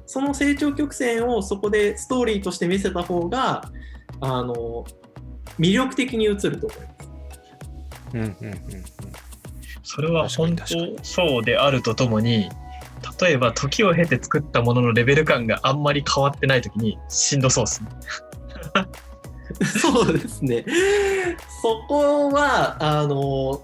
[0.04, 3.72] その成長曲線をそこでストーリーとして見せた方が
[4.20, 4.84] あの
[5.58, 7.08] 魅力的に映ると思います。
[8.12, 8.84] うんうんうんうん。
[9.82, 10.66] それは本当
[11.02, 12.50] そうであるとともに
[13.18, 17.88] 例えば時を経て作ったもののレベル感があんまり変わってない時にしんどそうですね。
[19.80, 20.64] そうですね。
[21.62, 23.62] そこは、あの、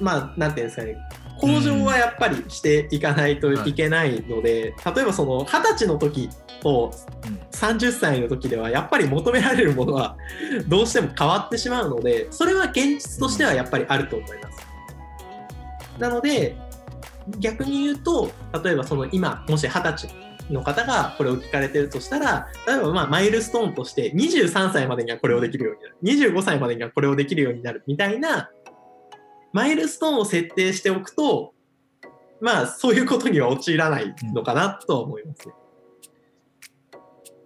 [0.00, 0.96] まあ、なんていうんですかね、
[1.40, 6.28] 向上はやっぱりしていかないといけないので、例えばその二十歳の時
[6.60, 6.92] と
[7.52, 10.16] 30歳の時では、やっぱり求められるものは
[10.66, 14.66] どうしても変わってしまうので、それは現実としてはやっぱりあると思います。
[15.98, 16.56] なので、
[17.38, 18.30] 逆に言うと、
[18.64, 28.50] 例えばその今、もし二十歳の方がこれを聞かれてるとしたら、例えばまあマイルストーンとして23歳までにはこれをできるようになる、25歳までにはこれをできるようになるみたいな、
[29.52, 31.54] マイルストーンを設定しておくと、
[32.40, 35.54] まあそういうことには陥らないのかなとは思いますね。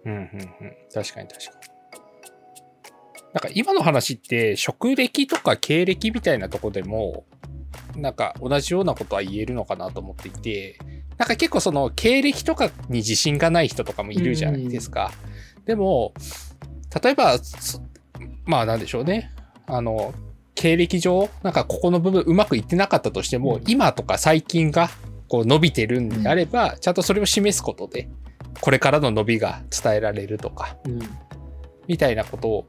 [0.05, 0.29] うんうんうん。
[0.93, 1.73] 確かに確かに。
[3.33, 7.25] なんか今の話って職歴とか経歴みたいなとこでも
[7.95, 10.77] なんか同じようなことは言えるのかなと思っていて
[11.17, 15.11] なんか結構その経歴とかに自信がない人とかもいるじゃないですか。
[15.65, 16.13] でも
[17.03, 17.81] 例えばそ
[18.45, 19.31] まあなんでしょうね。
[19.67, 20.13] あの
[20.55, 24.89] 経歴上なんかここの部分うまくいってなかったとしても、今とか最近が
[25.27, 28.09] こう伸びてるんであれば、ちゃんとそれを示すことで
[28.61, 30.99] これからの伸びが伝えられるとかうん。
[31.87, 32.67] みたいなことを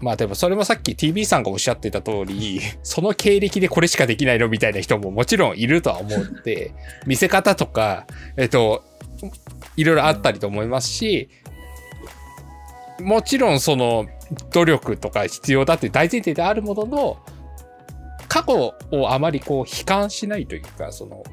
[0.00, 6.72] まあでもそれもさっき TV さんがおっしゃってた通り その経歴でこれしかできないのみたいな人ももちろんいるとは思うので
[7.06, 8.82] 見せ方とかえっと
[9.76, 11.28] いろいろあったりと思いますし
[13.00, 14.06] もちろんその
[14.52, 17.18] 努力とか必要だって大前提であるものの
[18.28, 21.24] 過去をあまりこう悲観しないというかその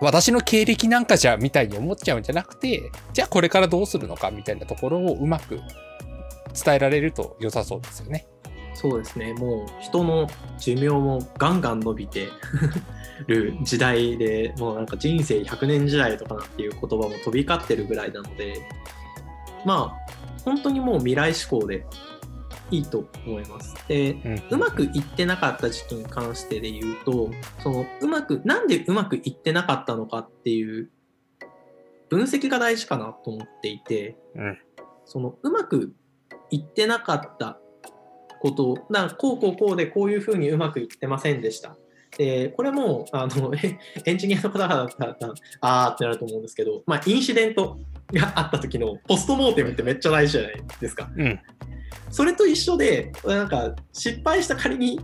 [0.00, 5.60] 私の経歴なんかじゃみたいに思っちゃうんじゃなくてじゃあこれからどうするのかみたいなところをうまく
[6.52, 8.26] 伝えられると良さそうですよね。
[8.74, 10.26] そうですね、もう人の
[10.58, 12.28] 寿命もガンガン伸びて
[13.26, 18.54] る時代で、もうなんか人生100年時代とかなんていう言葉も飛び交ってるぐらいなので、
[19.66, 21.84] まあ、本当にもう未来志向で
[22.70, 23.74] いいと思います。
[23.86, 27.30] で、うんうまくいってなかった時期に関してで言うと、
[27.62, 30.90] そのうまく、なんでうまくいってなかったのかっていう
[32.08, 34.58] 分析が大事かなと思っていて、うん
[35.04, 35.92] そのうまく
[36.50, 37.58] いってなかった
[38.40, 41.76] ことなこうこうこうでこういうふうにうまくいってませんでした。
[42.18, 45.16] でこれもあのえ エンジニアの方々だったら
[45.60, 47.78] あーってなると思うんですけど、まあ、インシデント
[48.12, 51.10] があった時のポストモーテムってめっちゃ大事じゃないですか。
[51.16, 51.40] うん
[52.10, 55.00] それと一緒でなんか失敗した仮に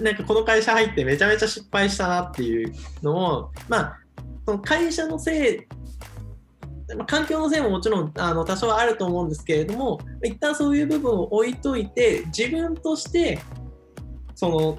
[0.00, 3.98] なんかこの会社入ってめちゃめちゃ失敗したなっていうのをまあ
[4.46, 5.60] その会社のせい
[6.96, 13.38] まあ環境のせいももちろんあの多少はあると思うんですけれども一旦そういう部分を置いといて自分として
[14.34, 14.78] その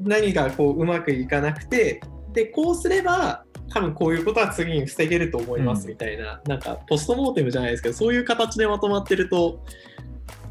[0.00, 2.00] 何がこううまくいかなくて
[2.32, 9.62] でこうすれば多分こういうことは次に防げると思いますうんみたいな、なんかポストモーテムじゃないですけどそういう形でまとまってると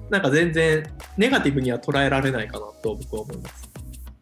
[0.09, 0.83] なんか全然
[1.17, 3.69] ネガティブには捉えられないかなと僕は思います。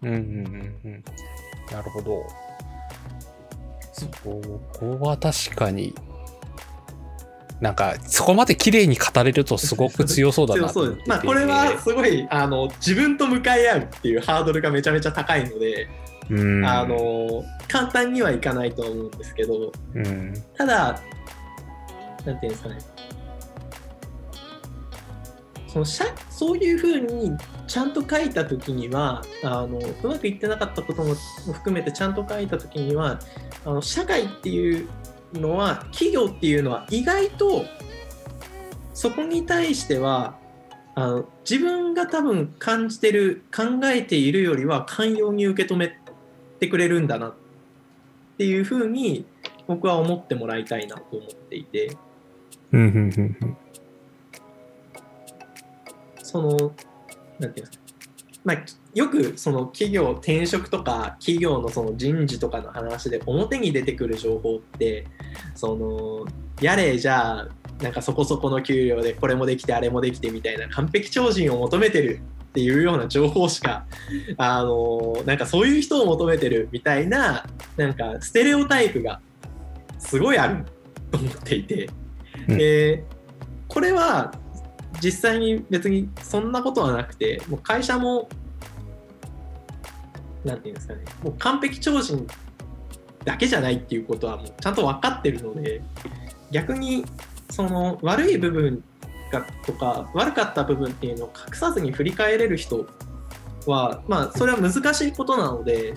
[0.02, 1.04] うんうんうんうん
[1.72, 2.26] なるほど。
[3.92, 5.96] そこは確かに
[7.62, 10.72] なんかそこまで綺麗に語れるとすごく強そうだな
[11.08, 15.88] まあこれはすごいあの自分と向かい合うっていうハードルがめちゃめちゃ高いので、
[16.30, 16.66] うん。
[16.66, 20.34] あの簡単にはいかないとは思うんですけど、うん。
[20.58, 21.00] ただ
[22.26, 22.78] なんていうんですかね。
[25.68, 27.32] その社そういうふうに
[27.68, 31.16] ちゃんと書いた時にはあのうまくいってなかったことも
[31.54, 33.20] 含めてちゃんと書いた時には
[33.66, 34.88] あの社会っていう
[35.40, 37.66] のは企業っていうのは意外と
[38.94, 40.38] そこに対しては
[40.96, 45.98] あの自分が多分感じてる考えているよりは寛容に受け止め
[46.60, 47.34] てくれるんだなっ
[48.38, 49.26] ていうふうに
[49.68, 51.98] 僕は思ってもらいたいなと思っていて。
[52.72, 53.58] うんうんうんうん。
[56.24, 56.74] その
[57.40, 57.85] なんていうんですか
[58.46, 65.06] まあきよくその企業転職とか企業のその人事とかの話で表に出てくる情報って
[65.56, 66.26] その
[66.62, 67.50] やれじゃあ
[67.82, 73.86] なんかそこそこの給料でこれもできてあれもできてみたいな完璧超人を求めてるっていうような情報しか、
[74.38, 79.20] あのなんかそういう人を求めてるみたいな、なんかステレオタイプが
[80.00, 80.64] すごいある
[81.12, 81.90] と思っていて、
[82.48, 82.58] うん。
[82.58, 83.04] で
[83.68, 84.34] これは
[85.02, 88.30] 実際に別にそんなことはなくて、もう会社も、
[90.44, 92.28] なんていうんですかね、もう完璧超人
[93.24, 95.82] だけじゃないっていうことはもうちゃんと分かってるので、
[96.52, 97.06] 逆に
[97.50, 98.84] その悪い部分
[99.32, 102.88] がとか悪かった部分っていうのを隠さずに振り返れる人
[103.66, 105.96] はまあそれは難しいことなので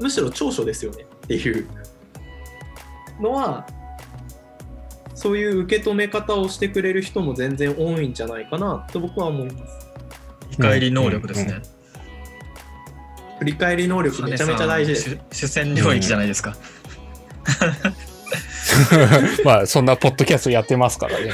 [0.00, 1.68] むしろ長所ですよねっていう
[3.20, 3.66] のは
[5.18, 9.88] そういう受け止め方をしてくれる人も全然多いんじゃないかなと僕は思います。
[10.50, 11.60] 理解り能力ですね。
[13.40, 15.18] 振り返り能力めちゃめちゃ大事です。
[15.32, 16.56] 主主戦領域じゃないですか。
[19.44, 21.32] まあ、そんなポッドキャストやってますからね。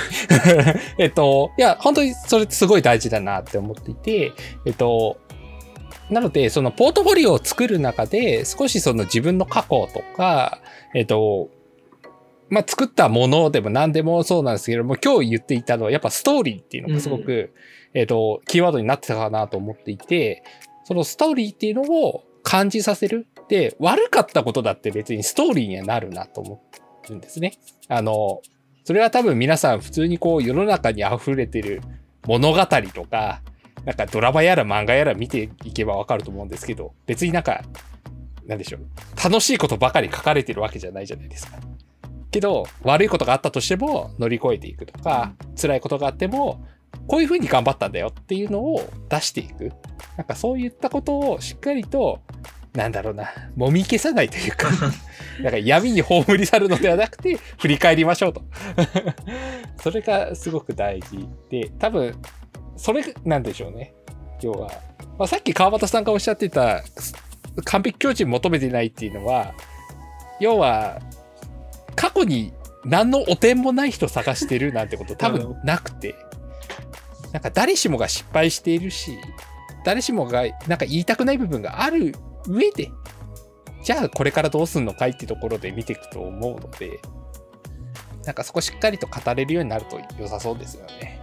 [0.97, 4.33] えっと、いや、本当にそれってすごい大事だなって思っていて、
[4.65, 5.19] えっと、
[6.09, 10.59] なので、そのポートフォリオを作る中で、少しその自分の過去とか、
[10.95, 11.51] えっと、
[12.51, 17.53] まあ、作ったものでも何でもそうなんですけども、今日言っていたのは、やっぱストーリーっていうのがすごく、
[17.95, 20.43] えっと、キーワードになってたかなと思っていて、
[20.85, 23.27] そのストーリーっていうのを感じさせる。
[23.49, 26.63] で、悪かったことだって別にストーリーにはなるなと思
[27.09, 27.55] るんですね。
[27.89, 28.41] あの、
[28.85, 31.83] それは多分皆さん普通にこう世の中に溢れてる
[32.27, 33.43] 物語とか、
[33.85, 37.63] なんかドラマやら漫画やら見ていけばわかると思うんですけど、別になんか、
[38.47, 38.81] なんでしょう。
[39.23, 41.59] 楽しいことばかり書かれてるわけじゃないじゃないですか。
[42.35, 46.67] けど、悪いことがあったとしても乗り越えていくとか、辛いことがあっても、
[47.07, 49.71] こういうふうに頑張ったんだよっていうのを出していく。
[50.17, 52.23] なんかそういったことをしっかりと、
[52.73, 54.69] なんだろうな、もみ消さないというか、
[55.43, 58.43] なんか闇に葬り去るのではなくて、振り返りましょうと。
[59.81, 62.21] それがすごく大事で、多分、
[62.77, 63.95] それなんでしょうね。
[64.43, 64.71] 要は。
[65.19, 66.83] まあ、さっき川端さんがおっしゃってた、
[67.65, 69.55] 完璧境地求めてないっていうのは、
[70.41, 71.01] 要は、
[71.95, 72.53] 過去に
[72.85, 76.15] 何の汚点もない人探してるなんてこと 多分なくて、
[77.33, 79.19] なんか誰しもが失敗しているし、
[79.85, 82.15] 誰しもがなんか言いたくない部分がある
[82.47, 82.91] 上で、
[83.83, 87.01] じゃあこれからどうすんのかいってところで見ていくと思うので、
[88.25, 91.21] なんかそこしっかりと語れるようになると良さそうですよね。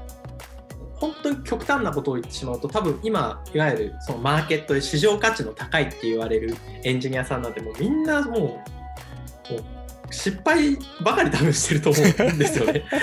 [0.96, 8.52] 本当に極端なことを言ってしまうと多分今いわゆるそのマーケットで市場価値の高いって言われるエンジニアさんなんてもうみんなもうも
[9.58, 9.81] う
[10.12, 12.84] 失敗ばかり多分してると思うんですよね。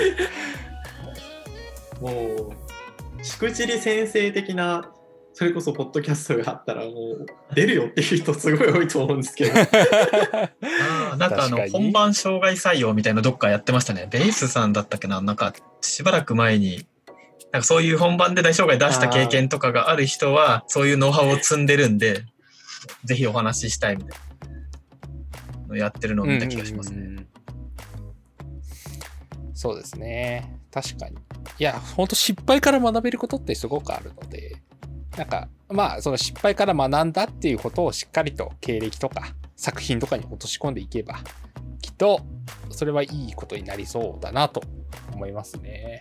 [1.99, 2.53] も
[3.19, 4.89] うしくじり先生的な
[5.33, 14.07] それこそポッドキャストがあったらもう出るよっていう人すごい多いと思うんですけど あーなんかあの本番障害採用みたいなのどっかやってましたね。
[14.09, 16.85] ベースさんだったっけななんかしばらく前に
[17.51, 22.25] なんかそういう本番で大障害出した経験とかがある人はそういうノウハウを積んでるんで
[23.03, 24.28] ぜひお話ししたいみたいなの
[25.75, 26.97] やってるのを見た気がしますね。
[26.97, 27.27] うんうんうん
[29.59, 30.57] そうですね。
[30.71, 31.17] 確かに。
[31.17, 34.55] いや、本当失敗から学べることってすごくあるので、
[35.17, 41.15] なんか、まあ、その失敗から学んだっていうことをしっかりと経歴とか作品とかに落とし込んでいけば、
[41.81, 42.21] きっと、
[42.71, 44.63] それはいいことになりそうだなと
[45.13, 45.99] 思いますね。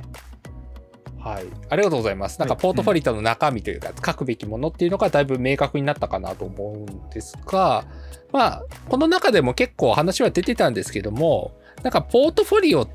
[1.20, 1.46] はい。
[1.68, 2.38] ありがとうございます。
[2.38, 7.84] なんか、はいポートフォリオの中身というか、書くべきものっていうのがだいぶ明確になったかなと思うんですが、
[8.32, 11.52] まあ、この中でも結構話は出てたんですけども、
[11.82, 12.88] なんか、ポートフォリオ、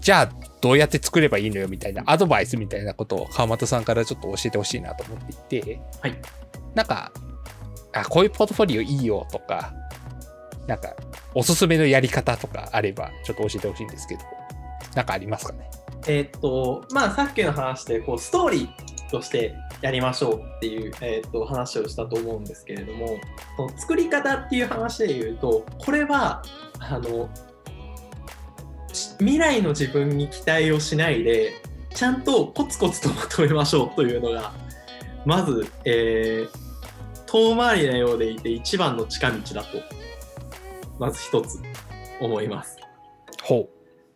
[0.00, 6.16] じゃあ、どうやって作ればいいのよみたいなアドバイスみたいなことを川又さんからちょっと教えてほしいなと思っていて、はい。
[6.74, 7.12] なんか、
[7.92, 9.72] あ、こういうポートフォリオいいよとか、
[10.66, 10.94] なんか、
[11.34, 14.20] おすすめのやり方とかあれば、ちょっと教えてほしいんですけど、
[14.94, 15.70] なんかありますかね？
[16.06, 23.18] えーっとまあさっきの話でこうストーリーとしてやりましょうっていう、えーっと話をしたと思うんですけれども
[23.56, 26.42] その作り方っていう話で言うとこれは
[26.78, 27.28] あの
[28.92, 31.54] し未来の自分に期待をしないで
[31.94, 34.52] ちゃんとコツコツとまとめましょうというのが
[35.24, 36.68] まず、えー
[37.30, 39.82] 遠回りなようでいて一番の近道だと
[40.98, 41.60] まず一つ
[42.20, 42.78] 思います。
[43.42, 43.68] ほ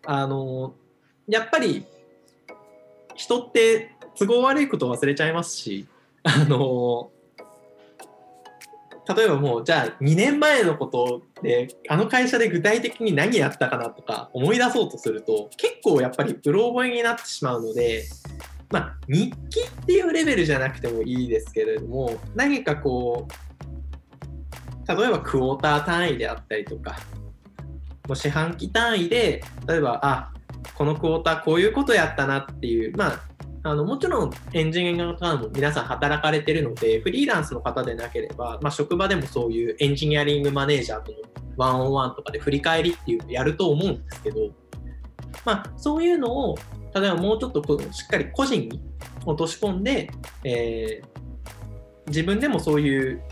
[0.07, 0.75] あの
[1.29, 1.85] やっぱり
[3.15, 5.87] 人って都合悪いこと忘れちゃいますし
[6.23, 7.11] あの
[9.17, 18.05] 例えばもうじゃあ2年前のことであの会社で具体的に何やったかなとか思い出そうとすると結構やっぱりうろ覚えになってしまうので
[18.71, 23.53] まあ日記っていうレベルじゃなくてもいいですけれども何かこう
[24.89, 26.97] 例えばクォーター単位であったりとか
[28.09, 30.32] もう四半期単位で例えばあ
[30.75, 33.21] このクォーターこういうことやったなっていうまあ
[33.65, 41.19] あのもちろんエンジニアの方も皆さん働かれてるので、フリーランスの方でなければ、まあ、職場でもそういうエンジニアリングマネージャーとの
[41.57, 44.37] ワンオンワンとかで振り返りっていうのをやると思うんですけど、
[45.45, 46.57] まあ、そういうのを、
[46.93, 48.83] 例えばもうちょっとこうしっかり個人に
[49.25, 50.11] 落とし込んで、
[50.43, 51.13] えー
[52.07, 53.23] 自分でもそういう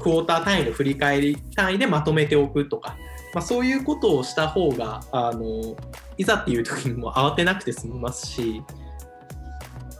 [0.00, 2.96] クォーター単位の振り返り単位でまとめておくとか、
[3.34, 5.76] まあ、そういうことをした方があの
[6.22, 8.62] いざっていう時にも慌てなくて済みますし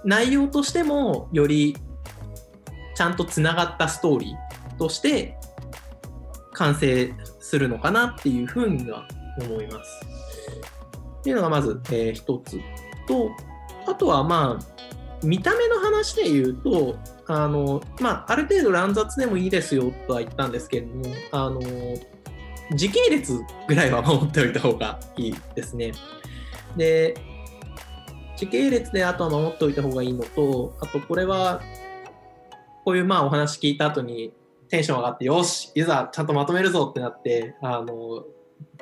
[0.04, 1.76] 内容としてもより
[2.94, 5.36] ちゃんとつながったストーリーとして
[6.52, 9.06] 完成するのかなっていうふうには
[9.40, 10.06] 思います。
[11.20, 12.58] っていうのがまず、えー一つ
[13.06, 13.30] と
[13.86, 16.96] あとはまあ見た目の話で言うと
[17.26, 21.60] あの、まあ、ある程度乱雑でもいいですよとは言ったんですけれどもあの
[22.74, 25.92] 時系列ぐらいは守っておいた方がいいですね。
[26.76, 27.14] で
[28.36, 31.60] 時系列であとは守っておいた方がいいのとあとこれは
[32.84, 34.32] こういうまあお話聞いた後に
[34.68, 38.24] テンション上がってよしいざちゃんとまとめるぞってなってあの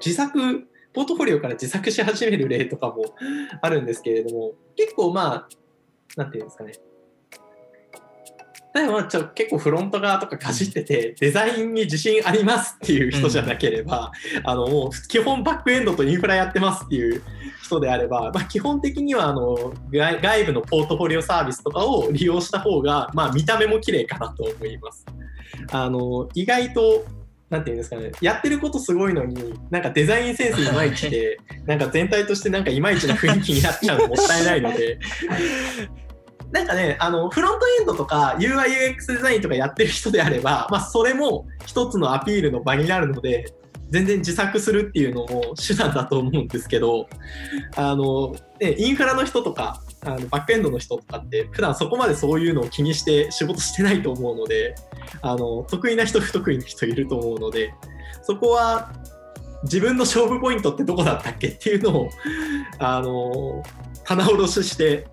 [0.05, 3.05] 自作ポートフォリオから自作し始める例とかも
[3.61, 5.49] あるんですけれども結構まあ
[6.17, 6.73] なんていうんですかね
[8.75, 14.13] 例えばちょ結構フロント側とかかじっててデザインに自信ありますっていう人じゃなければ、
[14.45, 17.23] あのもう基本バックエンドとインフラやってますっていう
[17.63, 25.05] 人であれば、まあ、基本的にはあの外外部のポートフォリオサービスとかを利用した方が、まあ、見た目も綺麗かなと思います。
[25.73, 27.05] あの意外と
[27.51, 35.01] なんていうんですかね、やってることすごいのに、なんかデザインセンスいまいちで、 なんか全体としてなんかいまいちな雰囲気になっちゃうのもったいないので、
[36.53, 43.53] なんかね、あの、フロントエンドとか UIUX デザインとかやってる人であれば、まあ、それも一つのアピールの場になるので、
[43.91, 47.09] 全然自作するっていうのも手段だと思うんですけど、
[47.77, 54.75] あの、ね、インフラの人とか、あのバックエンドの人とかって、普段そこまでそういうのを気にして仕事してないと思うので、
[55.23, 57.75] あの、得意な人、不得意な人いると思うので、
[58.23, 58.93] そこは
[59.65, 62.11] 自分の勝負ポイントってどこだったっけっていうのを、
[62.79, 63.63] あの、
[64.05, 65.07] 棚卸しして、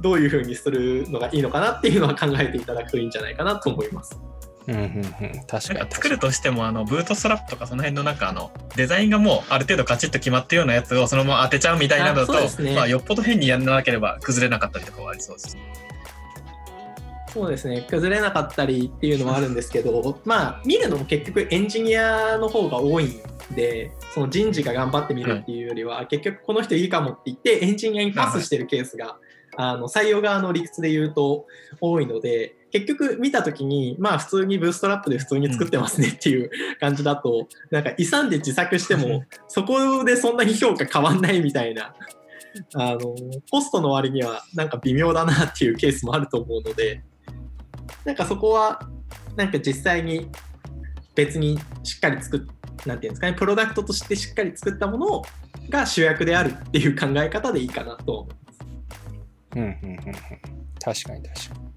[0.00, 4.18] どういうふうにするのがいいのかなっていうのは考えていただくといいんじゃないかなと思います。
[4.66, 5.04] うんうんうん、
[5.46, 15.56] 確かに作るとしてもあのブートストラップとかその辺のなんかあのデザインがもうある程度カチッと決まったようなやつをそのまま当てちゃうみたいなのだとあそうですねまあ、よっぽど変にやらなければ崩れなかったりとかはありそうです。
[17.34, 23.20] そうですね、崩れなかったりっていうのはあるんですけど、まあ、見るのも結局エンジニアの方が多いん
[23.56, 29.16] で、その人事が頑張ってみるっていうよりは、結局この人いいかもって言ってエンジニアにパスしてるケースが、
[29.56, 31.46] あの採用側の理屈で言うと
[31.80, 36.50] 多いので、結局見たときに、まあ普通にブーストラップで普通に作ってますねっていう
[36.80, 41.94] 感じだと、なんか勇んで自作しても、 そこでそんなに評価変わんないみたいな、
[42.74, 43.14] あの、
[43.50, 47.04] コストの割にはなんか微妙だなっていうケースもあると思うので、
[48.04, 48.80] なんかそこは、
[49.36, 50.28] なんか実際に
[51.14, 55.22] 別にしっかり作っ、なんていうんですかね、プロダクトとしてしっかり作ったもの
[55.70, 58.28] が主役であるっていう考え方でいいかなと。
[59.54, 59.98] うんうんうん。
[60.80, 61.74] 確かに確かに。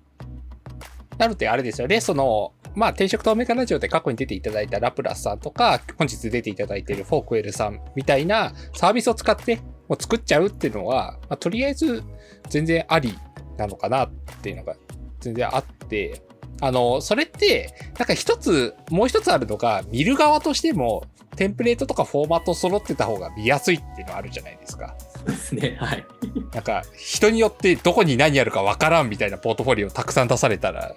[1.17, 9.55] なので、あれですよね、その、まあ、転職透明化ラジオで過去に出ていただいた LAPRAS さんとか、本日出ていただいている Forkwell さんみたいなサービスを使って
[9.87, 12.03] もう作っちゃうっていうのは、まあ、とりあえず
[12.49, 13.17] 全然あり
[13.57, 14.11] なのかなっ
[14.41, 14.75] ていうのが
[15.19, 16.21] 全然あって、
[16.61, 21.03] あの、それって、なんか一つ、もう一つあるのが、見る側としても、
[21.35, 24.95] テンプレートとかフォーマット揃ってた方が見やすいっていうのはあるじゃないですか。
[25.27, 26.05] そうですね、 はい。
[26.53, 30.95] なんか、人によってどこに何あるかわからんみたいなポートフォリオたくさん出されたら、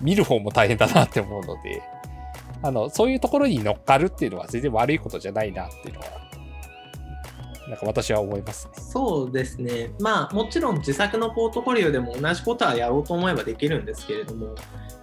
[0.00, 1.82] 見る方も大変だなって思うので、
[2.62, 6.06] あの、そういうところに乗っかるっていうのは全然悪いことじゃないなっていうのは、
[7.68, 8.72] なんか私は思いますね。
[8.76, 9.90] そうですね。
[9.98, 14.54] まあもちろん自作のポートフォリオでも同じことはやろうと思えばできるんですけれども、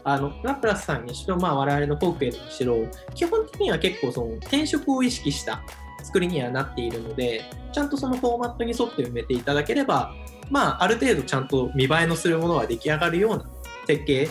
[0.04, 2.78] あのラプラスさんにしろ、まあ、我々のフォークエルにしろ、
[3.16, 5.62] 基本的には結構その転職を意識した
[6.04, 10.14] 作りにはなっているので、ちゃんとそのフォーマットに沿って埋めていただければ、
[10.50, 13.50] まあある程度ちゃんと見栄えのするものが出来上がるような
[13.88, 14.30] 設計、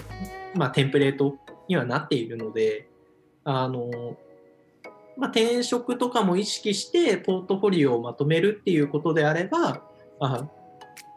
[0.55, 1.37] まあテンプレート
[1.69, 2.89] にはなっているので、
[3.45, 4.17] あの、
[5.17, 9.83] まあ、転職とかも意識してポートフォリオをまとめるっていうことであれば、
[10.21, 10.49] あ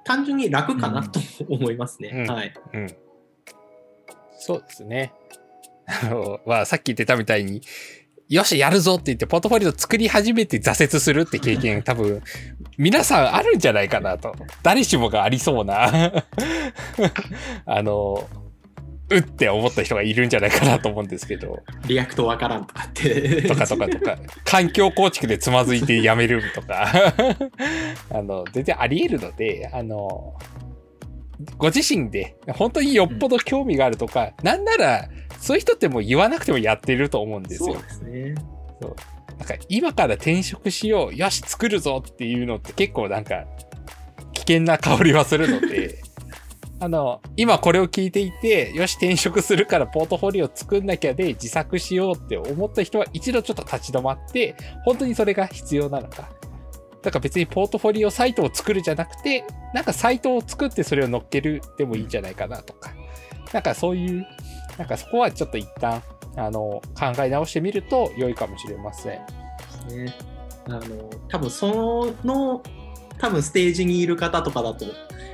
[0.04, 2.12] 単純に楽かなと思いますね。
[2.14, 2.54] うんはい。
[2.74, 2.88] うん。
[4.38, 5.14] そうですね。
[6.04, 7.62] あの、まあ、さっき言ってたみたいに、
[8.30, 12.22] よし、やるぞって言って、ポートフォリオ作り始めて挫折するって経験、 多分、
[12.78, 14.34] 皆さんあるんじゃないかなと。
[14.64, 16.24] 誰しもがありそうな、
[17.66, 18.28] あの、
[19.10, 23.42] うって思った人がいるんじゃないかなと思うんですけど、 React わからんとかって。
[23.44, 26.92] とかとかとか、環境構築でつまずいてやめるとか、
[28.10, 30.34] あの、全然あり得るので、あの、
[31.58, 35.10] ご自身で本当によっぽど興味があるとか、なんなら
[35.44, 37.74] そういう人ってもう言わなくてもやってると思うんですよ。
[37.74, 38.36] そうですね。
[39.38, 43.44] なんか今から転職しよう、よし、作るぞっていうのって結構なんか
[44.32, 46.02] 危険な香りはするので、
[46.80, 56.30] あの、今これを聞いていて、よし、転職するからポートフォリオ作んなきゃで自作しようって思った人は一度ちょっと立ち止まって、本当にそれが必要なのか。
[57.02, 62.94] だから別にポートフォリオサイトを作るじゃなくて、なんかサイトを作ってそれを乗っけるでもいいんじゃないかなとか。
[63.52, 64.26] なんかそういう、
[64.78, 66.02] なんかそこはちょっと一旦、
[66.36, 69.22] あの、考え直してみると良いかもしれません。
[69.96, 70.14] ね、
[70.66, 72.64] あの多分その
[73.18, 74.86] 多分ステージにいる方とかだと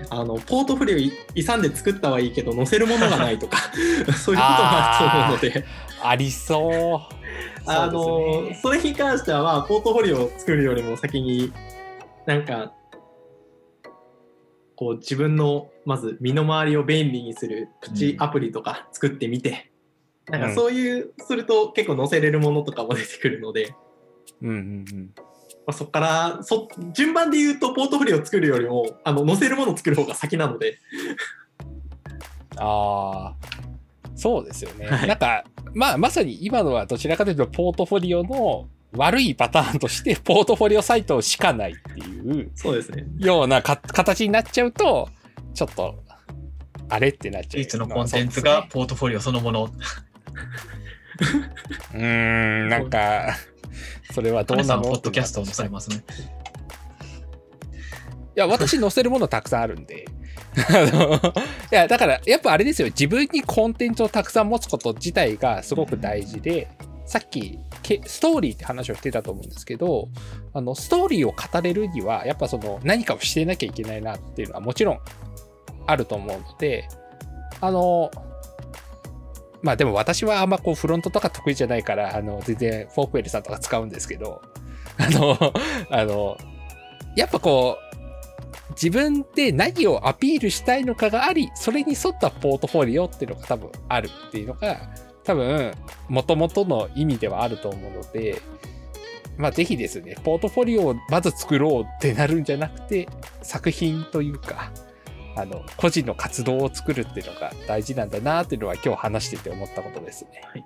[0.09, 3.57] あのポートフォリオい勇んで作ったはいいけど載せるものがないとか
[4.17, 5.65] そういうこともあると思うので
[6.01, 7.15] ありそう。
[7.65, 11.51] あのねそれに関しては、まあ、ポートフォリオを作るよりも先に
[12.25, 12.73] なんか
[14.75, 19.71] こう自分のまず身の回りを便利にするプチアプリとか作ってみて、
[20.27, 23.73] なんかそういう、すると結構載せれるものとかも出てくるので、
[24.39, 24.59] うんうんう
[24.95, 25.11] ん。
[25.65, 30.77] まあ、そこからそ順番で言うとポートフォリオを作るよりもあの載せるものを作る方が先なので。
[32.57, 33.35] ああ、
[34.15, 34.85] そうですよね。
[34.85, 35.07] はい。
[35.07, 43.07] なんか、まあ、まさに今のはどちらかというと、ポートフォリオの悪いパターンとして、ポートフォリオサイトしかないっていうそうですね。
[43.17, 45.09] ようなか形になっちゃうと、
[45.53, 46.03] ちょっと、
[46.89, 47.59] あれってなっちゃう。
[47.59, 49.69] 唯一のコンテンツがポートフォリオそのもの。
[51.93, 53.35] うーん、なんか、
[54.13, 56.03] それはどうなんのポッドキャストを載せますね。
[58.35, 60.05] いや、私載せるものたくさんあるんで。
[60.69, 61.19] あのい
[61.71, 62.87] や、だから、やっぱあれですよ。
[62.87, 66.69] 自分にコンテンツをたくさん持つこと自体がすごく大事で、
[67.05, 70.09] さっき、けストーリーって話をしてたと思うんですけど、
[70.53, 74.99] あの、ストーリーを語れるには、やっぱその、何かをしてなきゃいけないなっていうのはもちろん
[75.89, 76.87] あると思うので、
[77.61, 78.11] あの、
[79.61, 84.41] まあでも私はあんまこうフロントとか得意じゃないから、あの、全然 Forkwell さんとか使うんですけど、
[84.97, 85.53] あの、
[85.89, 86.37] あの、
[87.15, 87.89] やっぱこう、
[88.71, 94.79] 自分で何をアピールしたいのかがあり、それに沿ったポートフォリオっていうのが多分あるっていうのが、
[95.23, 95.73] 多分、
[96.07, 98.41] 元々の意味ではあると思うので、
[99.37, 103.07] まあぜひですね、ポートフォリオをまず作ろうってなるんじゃなくて、
[103.41, 104.71] 作品というか、
[105.41, 110.65] あの、個人の活動を作るっていうのが大事なんだなっていうのは今日話してて思ったことですね。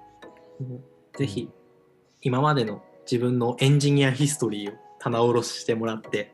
[1.17, 1.49] ぜひ
[2.21, 6.33] 今までの自分のエンジニアヒストリーを棚卸ししてもらって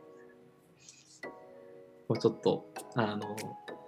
[2.07, 2.65] もうちょっと
[2.95, 3.35] あの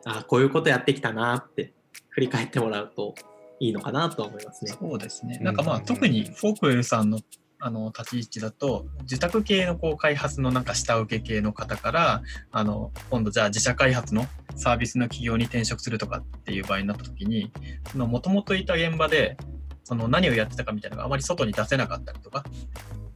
[0.06, 1.74] あこういうことやってきたなって
[2.10, 3.14] 振り返ってもらうと
[3.60, 4.72] いいのかなとは思いますね。
[4.72, 5.38] そうですね。
[5.39, 7.20] うんなんかまあ、特に Forkwell さんの
[7.62, 17.51] あの立ち位置だと、受託系のこう開発のなんか下請け系の方から、あの今度じゃあ自社開発のサービスの企業に転職するとかっていう場合になった時に、
[17.91, 19.38] その元々いた現場で、
[19.84, 22.45] その何をやってたかみたいなのがあまり外に出せなかったりとか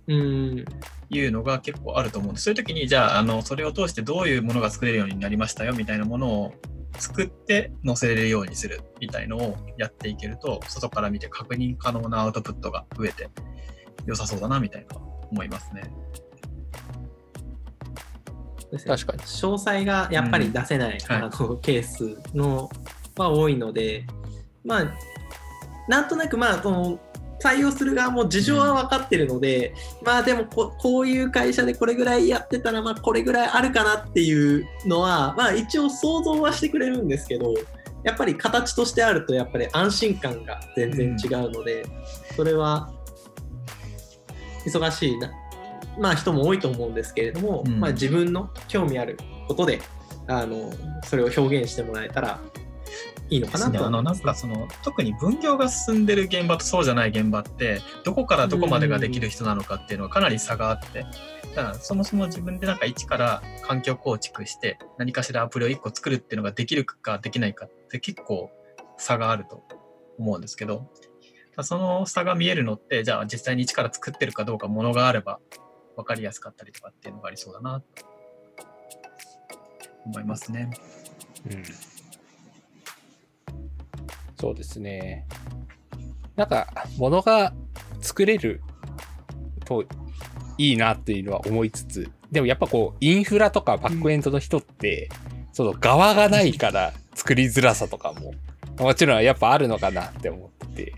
[0.07, 0.65] うん
[1.09, 6.53] いうのが結構あると思うんで、そういう時にじゃああのそれを通してどういうものが作れるようになりましたよみたいなものを
[6.97, 13.29] 作って載せれるようにするみたいのをやっていけると、外から見て確認可能なアウトプットが増えて
[14.05, 14.97] 良さそうだなみたいな
[15.31, 15.83] 思いますね。
[18.71, 19.19] 確かに。
[19.19, 22.69] 詳細がやっぱり出せない、はいあのケースの
[23.17, 24.05] は多いので
[24.65, 24.93] まあ
[25.87, 26.99] なんとなくまあその
[27.41, 29.73] 採用する側も事情は分かってるので、
[30.03, 37.53] まあでもここういう会社でこれぐらいやってたらまあこれぐらいあるかなっていうのはまあ一応想像はしてくれるんですけど
[38.03, 41.85] やっぱり形としてあるとやっぱり安心感が全然違うので、
[42.35, 42.91] それは
[44.65, 45.31] 忙しいな。
[45.99, 47.79] まあ人も多いと思うんですけれども、うん。
[47.79, 49.81] まあ自分の興味あることで
[50.27, 50.71] あの
[51.03, 52.39] それを表現してもらえたら
[53.29, 53.79] いいのかなと。
[53.79, 61.05] はあのなんかその特に分業が進んでる現場とそうじゃない現場ってどこからどこまでができる人なのかっていうのはかなり差があって
[61.55, 68.51] だからそもそも自分でなんか一から環境構築して何かしらアプリを1個作るっていうのができるかできないかって結構
[68.97, 69.63] 差があると
[70.19, 71.04] 思うんですけどだ
[71.63, 75.39] その差が見えるのってじゃあ実際に一から作ってるかどうかものがあれば
[75.95, 78.05] 分かりやすかったりとかっていうのがありそうだなと
[80.05, 80.69] 思いますね。
[81.49, 81.63] うん
[84.39, 85.25] そうですね。
[86.35, 87.53] なんか、物が
[88.01, 88.61] 作れる
[89.63, 89.85] と
[90.57, 95.09] いいなっていうのは思いつつ、でもやっぱこう、インフラとかバックエンドの人って、
[95.53, 98.33] その側がないから作りづらさとかも、
[98.77, 100.95] もちろんやっぱあるのかなって思ってて、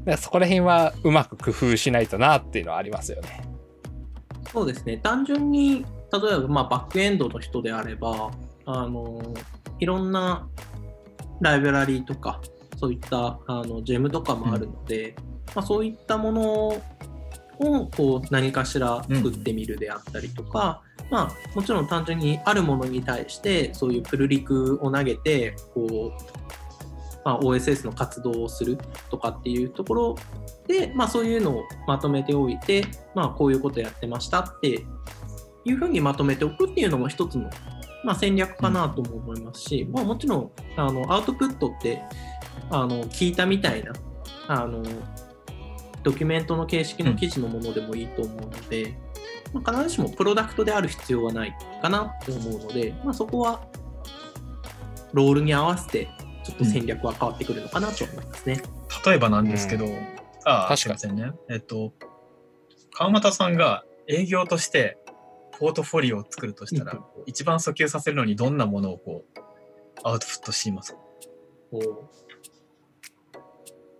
[0.00, 3.42] だからそこら辺はうまく工夫しないとなっていうのはありますよね。
[4.52, 8.30] そうですね単純に例えばまあバックエンドの人であれば
[8.64, 9.22] あの
[9.78, 10.48] いろんな
[11.40, 12.40] ライブラリーとか、
[12.78, 15.14] そういったあのジェムとかもあるので、
[15.54, 16.82] まあ、そういったものを
[17.96, 26.67] こう何かしら作ってみるであったりとか、まあ、もちろん単純にあるものに対してそういうプルリクを投げてこう、
[27.24, 28.78] まあ、OSS の活動をする
[29.10, 30.16] とかっていうところ
[30.66, 34.84] で、まあ、そういうのをまとめておいて、まあ、こういうことやってましたって
[35.64, 37.50] いうふうにまとめておくっていうのも一つの、
[38.04, 42.02] まあ、戦略かなとも思いますし、まあ、もちろんあのアウトプットって
[42.70, 43.92] あの聞いたみたいな
[44.48, 44.82] あの
[46.02, 48.94] ドキュメントの形式の記事のものでもいいと思うので、
[49.52, 53.66] まあ、必ずしもプロダクトである必要はないかなと思うので、まあ、そこは
[55.12, 56.08] ロールに合わせて
[56.48, 58.62] ちょっと戦略は変わってくるのかなと思いますね。
[59.04, 59.92] 例えばなんですけど、うん。
[60.46, 60.76] ああ、確かに。
[60.78, 61.32] すいませんね。
[61.50, 61.92] えっと、
[62.94, 64.96] 川又さんが営業として
[65.58, 67.02] ポートフォリオを作るとしたら、うん。
[67.26, 69.40] 一番訴求させるのにどんなものをこう、
[70.04, 70.92] アウトプットします？
[70.94, 70.98] か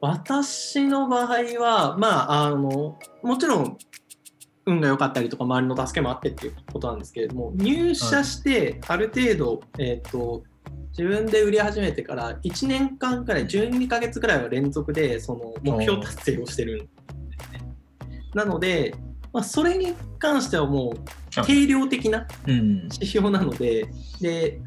[0.00, 3.78] 私の場合は、まあ、あの、もちろん、
[4.64, 10.44] 運が良かったりとか、周りの助けもあってっていうことなんですけれども、入社して、ある程度、えっ、と、
[10.90, 16.84] 自分で売り始めてから1年間くらい、12ヶ月くらいは連続で、その目標達成をしてるんで
[17.44, 17.60] すね。
[18.34, 18.94] なので、
[19.32, 22.88] まあ、それに関してはもう、定量的なうん。
[22.92, 23.86] 指標なので、
[24.20, 24.60] で、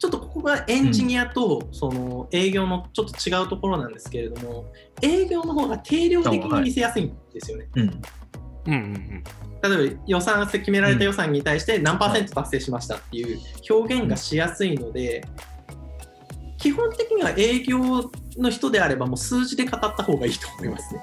[0.00, 7.68] ちょっとここがエンジニアとその営業のちょっと違うところなんですけれども、営業の方が定量的に見せやすいんですよね。
[7.76, 8.02] うん。
[8.66, 9.24] うんうんうん。
[9.62, 13.38] 例えば予算、決められた予算に対して何パーセント達成しましたっていう
[13.68, 15.22] 表現がしやすいので、
[16.60, 21.00] 基本的には営業の人であればもう数字で語った方がいいと思いますね。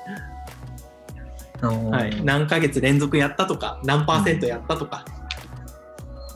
[1.61, 5.03] はい、何ヶ月連続やったとか、何パーセントやったとか、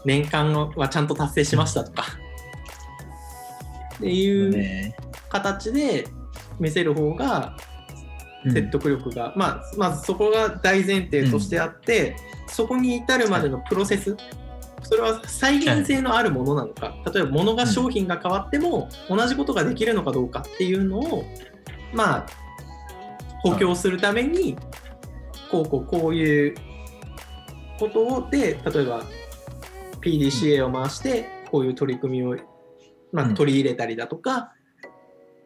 [0.03, 2.03] 年間はちゃんと達成しましたとか、
[3.95, 4.95] っていうね。
[5.29, 6.07] 形で
[6.59, 7.55] 見せる方が
[8.43, 8.53] うん。
[8.53, 12.15] 説得力が、まあ、まずそこが大前提としてあって、
[12.47, 14.17] そこに至るまでのプロセス、
[14.83, 21.23] それは再現性のあるものなのか、例えば物が商品が変わっても同じことができるのかどうかっていうのを、
[21.93, 22.25] まあ、
[23.43, 24.57] 補強するために、
[25.49, 26.55] こうこうこういう
[27.79, 29.03] ことで、例えば
[30.01, 32.37] PDCA を回して、こういう取り組みを、
[33.11, 33.33] まあ、うん。
[33.35, 34.53] 取り入れたりだとか、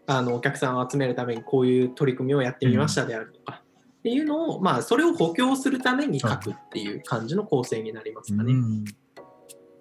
[0.08, 3.64] あのお客さんを集めるためにこういう取り組みをやってみましたであるとか、
[4.00, 8.54] っていうのを、まあ、それを補強するために書くっていう感じの構成になりますかね。
[8.54, 8.86] うん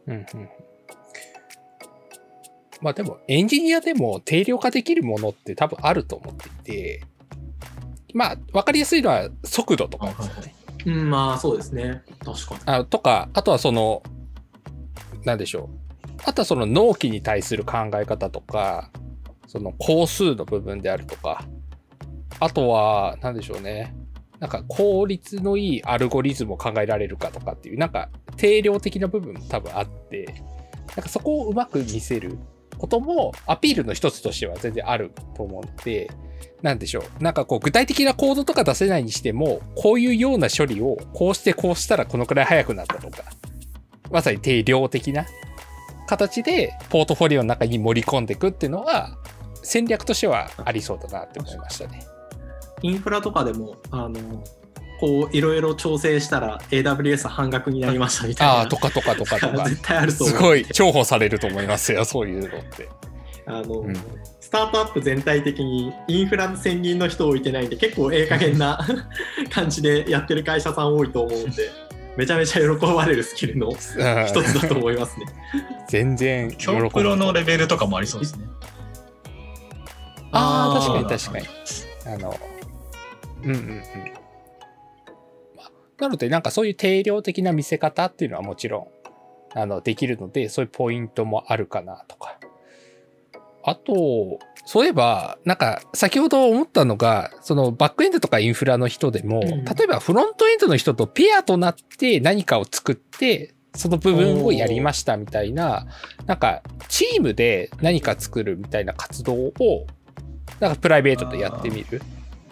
[0.06, 0.48] うんうん
[2.80, 6.50] まあでもエンジニアでも定量化できるものって多分あると思ってい
[6.98, 7.02] て、
[8.12, 10.54] まあ分かりやすいのは速度とかですよね。
[10.86, 12.02] うん、まあそうですね。
[12.22, 12.60] 確かに。
[12.66, 14.02] あとか、あとはその、
[15.24, 15.84] なんでしょう。
[16.24, 18.90] あとはその納期に対する考え方とか、
[19.46, 21.44] その工数の部分であるとか、
[22.38, 23.94] あとは、なんでしょうね。
[24.44, 30.34] なんか効率のいいアルゴリズムを考えられるかとかっていう、なんか定量的な部分も多分あって、
[30.94, 32.36] なんかそこをうまく見せる
[32.76, 36.10] こともアピールの一つとしては全然あると思うので、
[36.60, 37.22] なんでしょう。
[37.22, 43.24] なんかこう具体的なコードとか出せないにしても、こういうような処理をこうしてこうしたらこのくらい早くなったとか、
[44.10, 45.24] まさに定量的な
[46.06, 49.16] 形でポートフォリオの中に盛り込んでいくっていうのは
[49.62, 52.02] 戦略としてはありそうだなって思いましたね。
[52.82, 54.44] インフラとかでも、あの、
[55.00, 58.54] こういろいろ調整したら AWS 半額になりましたみたいな。
[58.54, 59.64] ああ、とかとかとかとか。
[59.68, 60.36] 絶対あると思う。
[60.36, 62.88] すごい重宝されると思いますよ、そういうのって。
[63.46, 63.94] あの、うん
[64.44, 68.78] スタートアップ全体的にインフラ専任の人置いてないんで結構ええ加減な
[69.50, 71.70] 感じでやってる会社さん多いと思うんで
[72.16, 75.26] めちゃめちゃ喜ばれるスキルの一つだと思いますね。
[75.88, 78.44] 全然喜ぶ京プロのレベルとかもありそうですね。
[80.30, 82.14] ああ、確かに確かに。
[82.14, 82.38] あの、
[83.44, 83.82] うんうんうん。
[85.56, 88.90] まあなので、なんかそういう定量的な見せ方っていうのはもちろ
[89.54, 92.38] ん、あの、できるので、そういうポイントもあるかなとか。
[93.62, 105.86] あと、そういえば、なんか、先ほど思ったのが、そのバックエンドとかインフラの人でも、うん例えばフロントエンドの人とペアとなって何かを作って、その部分をやりましたみたいな、
[106.26, 109.86] なんか、チームで何か作るみたいな活動を、
[110.60, 112.00] なんかプライベートでやってみる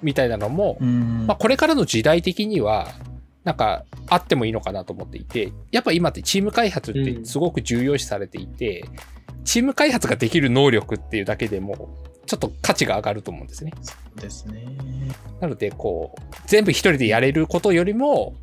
[0.02, 2.88] みたいなのも、うんまあ、これからの時代的には、
[3.44, 8.84] なんか、あってもいいのかなと思っていて、やっぱ今ってチーム開発ってすごく重要視されていて、
[9.44, 11.96] チーム開発ができる能力っていうだけでも、
[12.26, 13.72] ちょっと価値が上がると思うんですね。
[14.16, 14.64] ですね。
[15.40, 18.34] なので、こう、全部一人でやれることよりも、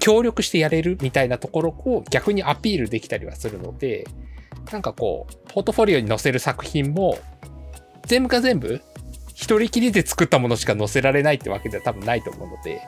[0.00, 4.06] 協力してやれるみたいなところを逆にアピールできたりはするので、
[4.70, 7.18] なんかこう、ポートフォリオに載せる作品も、
[8.06, 8.80] 全部が全部、
[9.34, 12.82] 一人きりで作ったものしか載せられないってわけでは多分ないと思うので、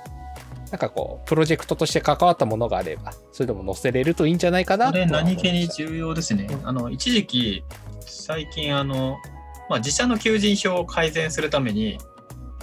[0.70, 6.48] なんかこう、プロジェクトとして関わったものがあれば、それでも載せれるといいんじゃないかなことれ何気に重要ですね。
[6.64, 7.64] あの、一時期、
[8.00, 9.18] 最近、あの、
[9.68, 11.98] まあ、自社の求人票を改善するために、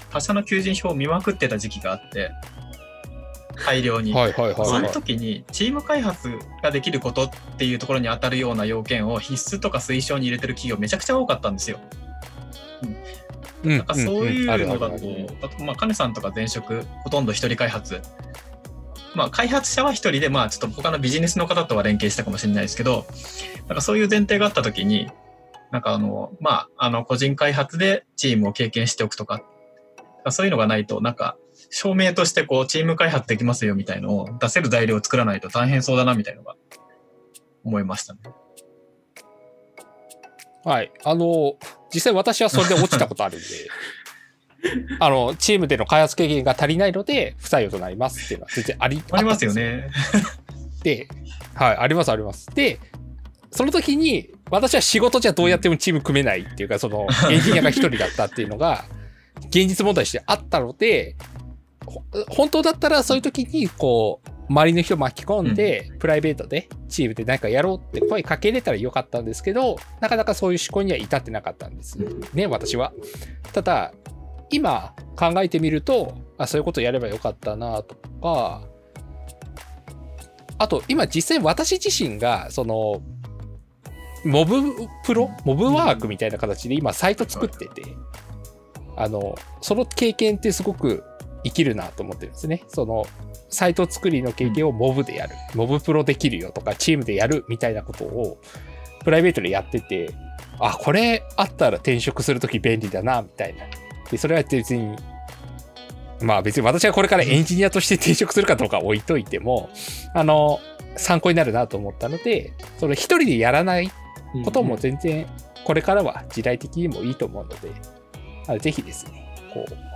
[0.09, 2.31] 他社の求人票を見まくってた時期があって、
[3.65, 4.13] 大量に。
[4.13, 4.91] はいはいはい、そのはい。
[4.91, 11.79] 時にチーム開発ができることっていうところに当たるような要件を必須とか推奨に入れてる企業めちゃくちゃ多かったんですよ。
[12.83, 12.95] うん
[13.63, 14.95] なんかそういうのだと、
[15.41, 18.01] あとまあ、カネさんとか前職、ほとんど一人開発。
[19.13, 23.05] まあ、開発者は一人で、まあ、ちょっと他のビジネスの方とは連携したかもしれないですけど、
[23.67, 25.09] なんかそういう前提があったときに、
[25.71, 29.43] なんかあの、まあ、あの、個人開発でチームを経験しておくとか、
[30.29, 31.37] そういうのがないと、なんか、
[31.69, 36.55] 証明としてこう、チーム開発できますよみたいのを出せる材料を作らないと大変そうだなみたいのが
[37.63, 38.19] 思いましたね。
[40.63, 40.91] はい。
[41.03, 41.55] あの、
[41.93, 43.45] 実際私はそれで落ちたことあるんで、
[44.99, 49.89] あの、チームでの開発経験が足りないので、不採用となりますっていうのは全然ありありますよね。
[50.83, 51.07] で
[51.53, 52.47] はい、ありますあります。
[52.53, 52.79] で、
[53.51, 58.85] その時に、私は仕事じゃどうやってもチーム組めないっていうか、その、エンジニアが一人だったっていうのが、
[59.47, 61.30] 現実問題としてあったので、ほ
[62.29, 71.97] 本当だったらそういう時に、こう、周りの人巻き込んで、プライベートでチームで何かやろうって声かけれたらよかったんですけど、なかなかそういう思考には至ってなかったんです
[72.33, 72.91] ね、私は。
[73.53, 73.93] ただ、
[74.49, 78.63] 今考えてみると、あ、そういうことやればよかったなとか、
[80.57, 83.01] あと、今実際私自身が、その、
[84.23, 84.61] モブ
[85.03, 87.83] プロモブワークみたいな形で今サイト作ってて、
[88.95, 91.03] あの、その経験ってすごく
[91.43, 92.63] 生きるなと思ってるんですね。
[92.67, 93.05] その、
[93.49, 95.35] サイト作りの経験をモブでやる。
[95.55, 98.37] モブプロできるよとか、チームでやるみたいなことを、
[99.03, 100.13] プライベートでやってて、
[100.59, 103.65] あ、これあったら転職するとき便利だな、みたいな。
[104.09, 104.95] で、それは別に、
[106.21, 109.69] まあ別に私はこれからエンジニアとして転職するかどうかは置いといても、
[110.13, 110.59] あの、
[110.95, 113.89] 参考になるなと思ったので、その一人でやらない
[114.45, 115.25] ことも全然
[115.63, 117.71] これからは時代的にもいいと思うので、
[118.47, 119.90] あぜひですね、こう、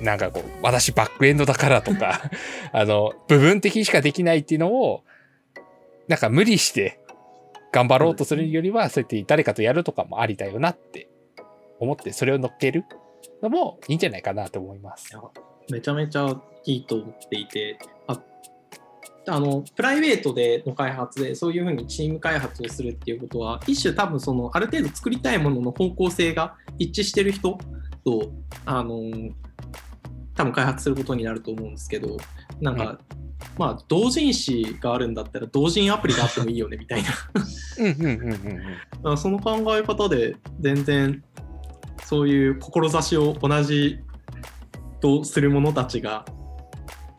[0.00, 2.30] なんかこう、私バックエンドだからとか、
[2.72, 5.02] あの、部分的にしかできないっていうのを、
[6.08, 7.00] なんか無理して
[7.72, 11.08] 頑張ろうとするよりは、そうやって誰かとやるとかもありだよなって
[11.80, 12.84] 思って、それを乗っける
[13.42, 15.16] のもいいんじゃないかなと思います。
[15.70, 16.28] めちゃめちゃ
[16.64, 18.20] いいと思っていてあ
[19.28, 27.58] あのプライベートでの開発でそういうふうにチーム開発をするっていうことは一種多分そのある程度作りたいものの方向性が一致してる人
[28.04, 28.30] と
[28.64, 29.00] あの
[30.36, 32.16] 多分開発することになると思うんですけど
[32.60, 32.98] なんか、
[33.58, 37.02] まあ同人誌があるんだったら同人アプリがあってもいいよねみたい
[39.02, 41.24] なその考え方で全然
[42.04, 43.98] そういう志を同じ
[45.00, 46.24] とする者たちが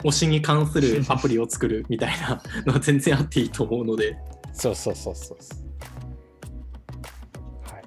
[0.04, 4.18] 推しに関する アプリを作るみたいなのは全然あっていいと思うので
[4.58, 5.38] そうそうそうそう。
[7.72, 7.84] はい。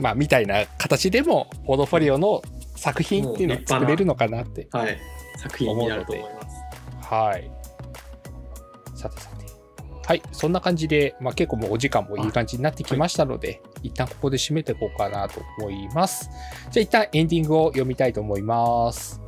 [0.00, 2.42] まあ、みたいな形でも、ポートフォリオの
[2.78, 4.68] 作品っていうのは作れるのかなって。
[4.72, 4.98] はい
[5.38, 7.08] 作品になると思います。
[7.08, 7.50] はい。
[8.94, 9.46] さてさて。
[10.06, 10.22] はい。
[10.32, 16.28] そんな感じで、まあ結構もうお時間もいい感じになってきましたので、一旦ここで締めていこうかなと思います。
[16.70, 19.20] じゃあ一旦エンディングを読みたいと思います。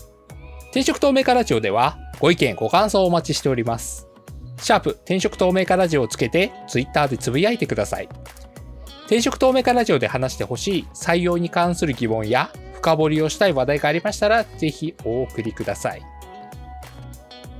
[0.70, 4.08] 転職透明化ラジオでは、ご意見、ご感想をお待ちしております。
[4.58, 8.08] シャープ転職透明化ラジオをつけて、ツイッターでつぶやいてください。
[9.02, 16.02] 転職透明化ラジオで話してほしい採用に関する疑問や、深掘りをしたい話題がありましたら、ぜひお送りください。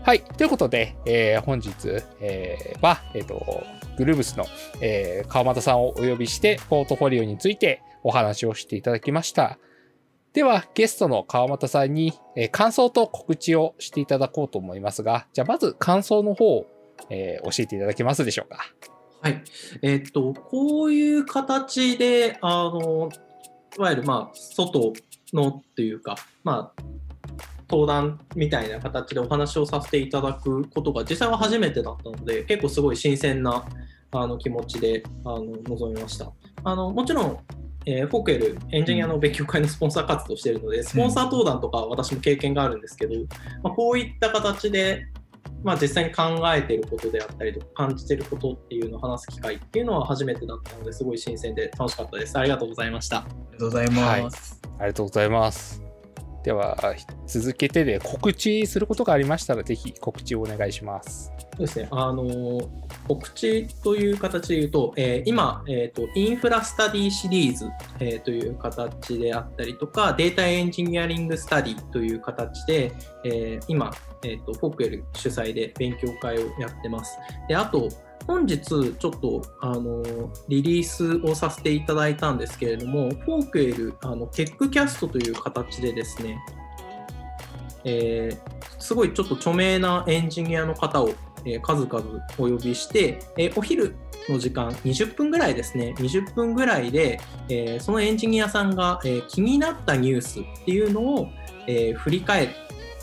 [0.03, 0.23] はい。
[0.23, 1.73] ということで、えー本日、
[2.21, 3.63] えーは、えっ、と、
[3.99, 4.47] グルーブスの、
[4.81, 9.59] えー川又さんをお呼びして、ポートフォリオについてお話をしていただきました。
[10.33, 16.67] では、ゲストの川又さんに、えー感想と告知をしていただこうと思いますが、じゃあまず感想の方を、
[17.11, 18.59] えー教えていただけますでしょうか？
[19.21, 19.43] はい。
[19.83, 23.11] えーっと、こういう形で、あの、
[23.77, 24.93] いわゆる、まあ、外
[25.33, 26.83] のっていうか、まあ、
[27.71, 33.65] 登壇みたいな形でお話をさせていただくことが実際は初めてだったので、結構すごい新鮮な
[34.13, 36.33] あの気持ちであの臨みました。
[36.65, 37.39] あのもちろん、
[37.87, 43.15] えーフォークエルエンジニアの勉強会のスポンサー活動をしているので、スポンサー登壇とか私も経験があるんですけど、
[43.63, 45.07] まあ、こういった形で
[45.63, 46.23] まあ、実際に考
[46.55, 52.39] えていることであったりとか感じていることっていうのを話す機会っていうのは初めてだったのですごい新鮮で楽しかったです。
[52.39, 53.19] ありがとうございました。
[53.19, 54.61] ありがとうございます。
[54.79, 55.90] ありがとうございます。
[56.43, 56.95] では、
[57.27, 61.33] 続けてで告知することがありましたら、ぜひ告知をお願いします。
[61.57, 62.61] そうですね、あの
[63.07, 67.69] 告知という形で言うと、えー今、えーと、 Infra Study シリーズ、
[67.99, 72.93] えーという形であったりとか、 Data Engineering Study という形で、
[73.25, 73.91] えー今、
[74.23, 77.19] えーと、フォークエル主催で勉強会をやってます。
[77.49, 77.89] であと
[78.31, 80.05] 本日ちょっとあの
[80.47, 86.39] リリースをさせていただいたんですけれども、フォークエルあのテックキャストという形でですね、
[87.83, 91.11] えーすごいちょっと著名なエンジニアの方を、
[91.45, 93.97] えー数々お呼びして、えーお昼
[94.29, 101.29] の時間20分ぐらいですね20分ぐらいで、えそのエンジニアさんが、え気になったニュースっていうのを、
[101.67, 102.55] え振り返って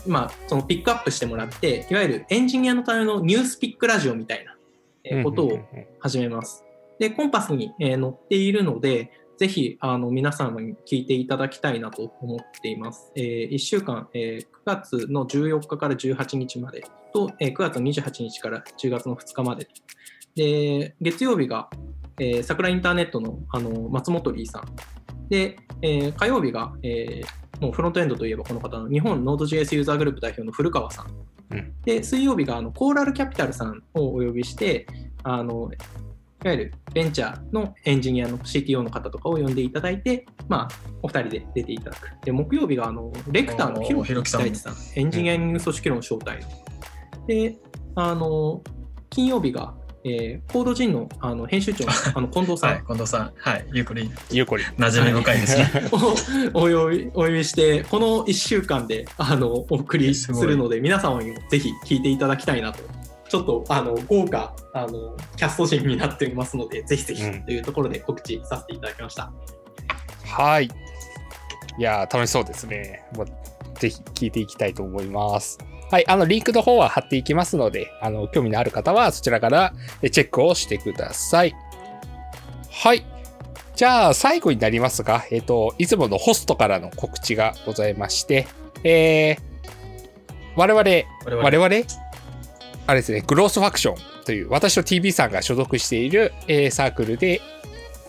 [0.06, 4.57] まあ、そのピックアップしてもらっていわゆるエンジニアのためのニュースピックラジオみたいな、
[5.24, 5.58] ことを
[6.00, 6.64] 始めます。
[6.98, 13.12] で、コンパスに、えー載っているので、ぜひあの皆様に聞いていただきたいなと思っています。
[13.14, 16.84] え1週間、えー9月の14日から18日まで
[17.14, 19.70] と、えー9月の28日から10月の2日までと。
[20.34, 21.70] で、月曜日が、
[22.18, 24.64] えー桜インターネットのあの松本リーさん。
[25.28, 31.06] で、えー火曜日が、えーもうフロントエンドといえばこの方の日本 Node.js ユーザーグループ代表の古川さん。
[31.50, 34.86] うんで、水曜日があのコーラルキャピタルさんをお呼びして、
[35.22, 35.70] あの
[36.44, 42.10] いわゆるベンチャーのエンジニアの CTO の方とかを呼んでいただいて、まあ、お二人で出ていただく。
[42.24, 47.26] で、木曜日があのレクターのひろきさん大地さん、エンジニアリング組織論招待の。
[47.26, 47.56] で、
[47.96, 48.62] あの、
[49.10, 49.74] 金曜日が、
[50.04, 53.32] えーコードジンのあの編集長のあの近藤さんはい、近藤さん。
[53.36, 54.10] はい、ゆっくり。
[54.30, 54.66] ゆうこりん。
[54.66, 55.70] 馴染み深いですね。
[55.92, 56.14] を
[56.54, 62.80] お呼びお呼びして、この1週間であのお送りするので、皆様にもぜひ聞いていただきたいなと。
[63.28, 69.30] ちょっとあの豪華あのキャスト陣になっていますので、ぜひぜひうんというところで告知させていただきました。
[70.24, 70.64] はい。
[71.78, 73.04] いやー、楽しそうですね。
[73.14, 73.26] もう
[73.78, 75.58] ぜひ聞いていきたいと思います。
[75.90, 76.08] はい。
[76.08, 79.72] あの、リンクの方は貼っていきますので、あの、興味のある方はそちらから
[80.02, 81.54] えチェックをしてください。
[82.70, 83.04] はい。
[83.74, 88.46] じゃあ、最後になりますが、えっ、と、いつものホストからの告知がございまして、
[88.84, 89.38] えー、
[90.56, 90.82] 我々、
[91.24, 91.86] 我我々？
[92.88, 97.40] あれですね、グロースファクションという、私と TV さんが所属している、えーサークルで、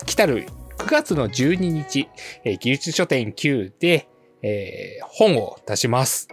[0.06, 0.46] 来たる
[0.78, 2.08] 9月の12日、
[2.44, 4.08] えー技術書店9で、
[4.42, 6.28] えー本を出します。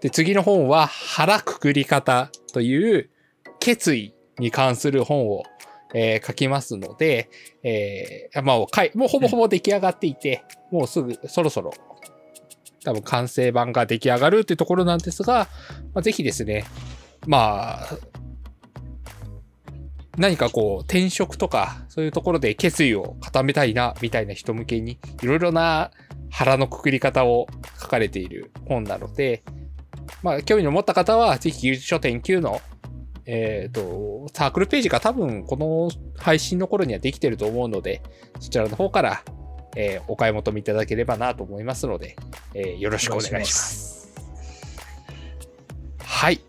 [0.00, 3.10] で、次の本は、腹くくり方という
[3.58, 5.42] 決意に関する本を、
[5.94, 7.30] えー書きますので、
[7.62, 11.72] えーまあ、かいもうほぼほぼ出来上がっていて、もうすぐ、そろそろ、
[12.84, 15.48] 多分完成版が出来上がるっていうところなんですが、
[15.94, 16.64] まあ、ぜひですね、
[17.26, 17.98] まあ、
[20.18, 25.92] 何かこう転職とかそういうところで決意を固めたいなみたいな人向けにいろいろな
[26.28, 27.46] 腹のくくり方を
[27.80, 29.42] 書かれている本なので、
[30.22, 32.60] まあ、興味の持った方はぜひ技術書店9の
[33.30, 38.00] えっ、と、サークルページが多分この配信の頃にはできてると思うので、
[38.40, 39.22] そちらの方から、
[39.76, 42.16] えーお買い求めいただければなと思いますので、
[42.54, 44.14] えーよろしくお願いします。
[46.02, 46.40] はい。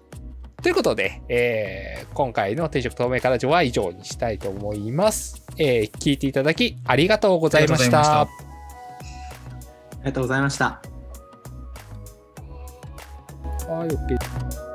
[0.63, 5.45] ということで、えー今回の転職透明化ラジオは以上にしたいと思います。
[5.57, 8.21] えー聞いていただきありがとうございました。
[8.21, 8.27] あ
[9.97, 10.98] りがとうございました。
[13.69, 14.68] はい、OK。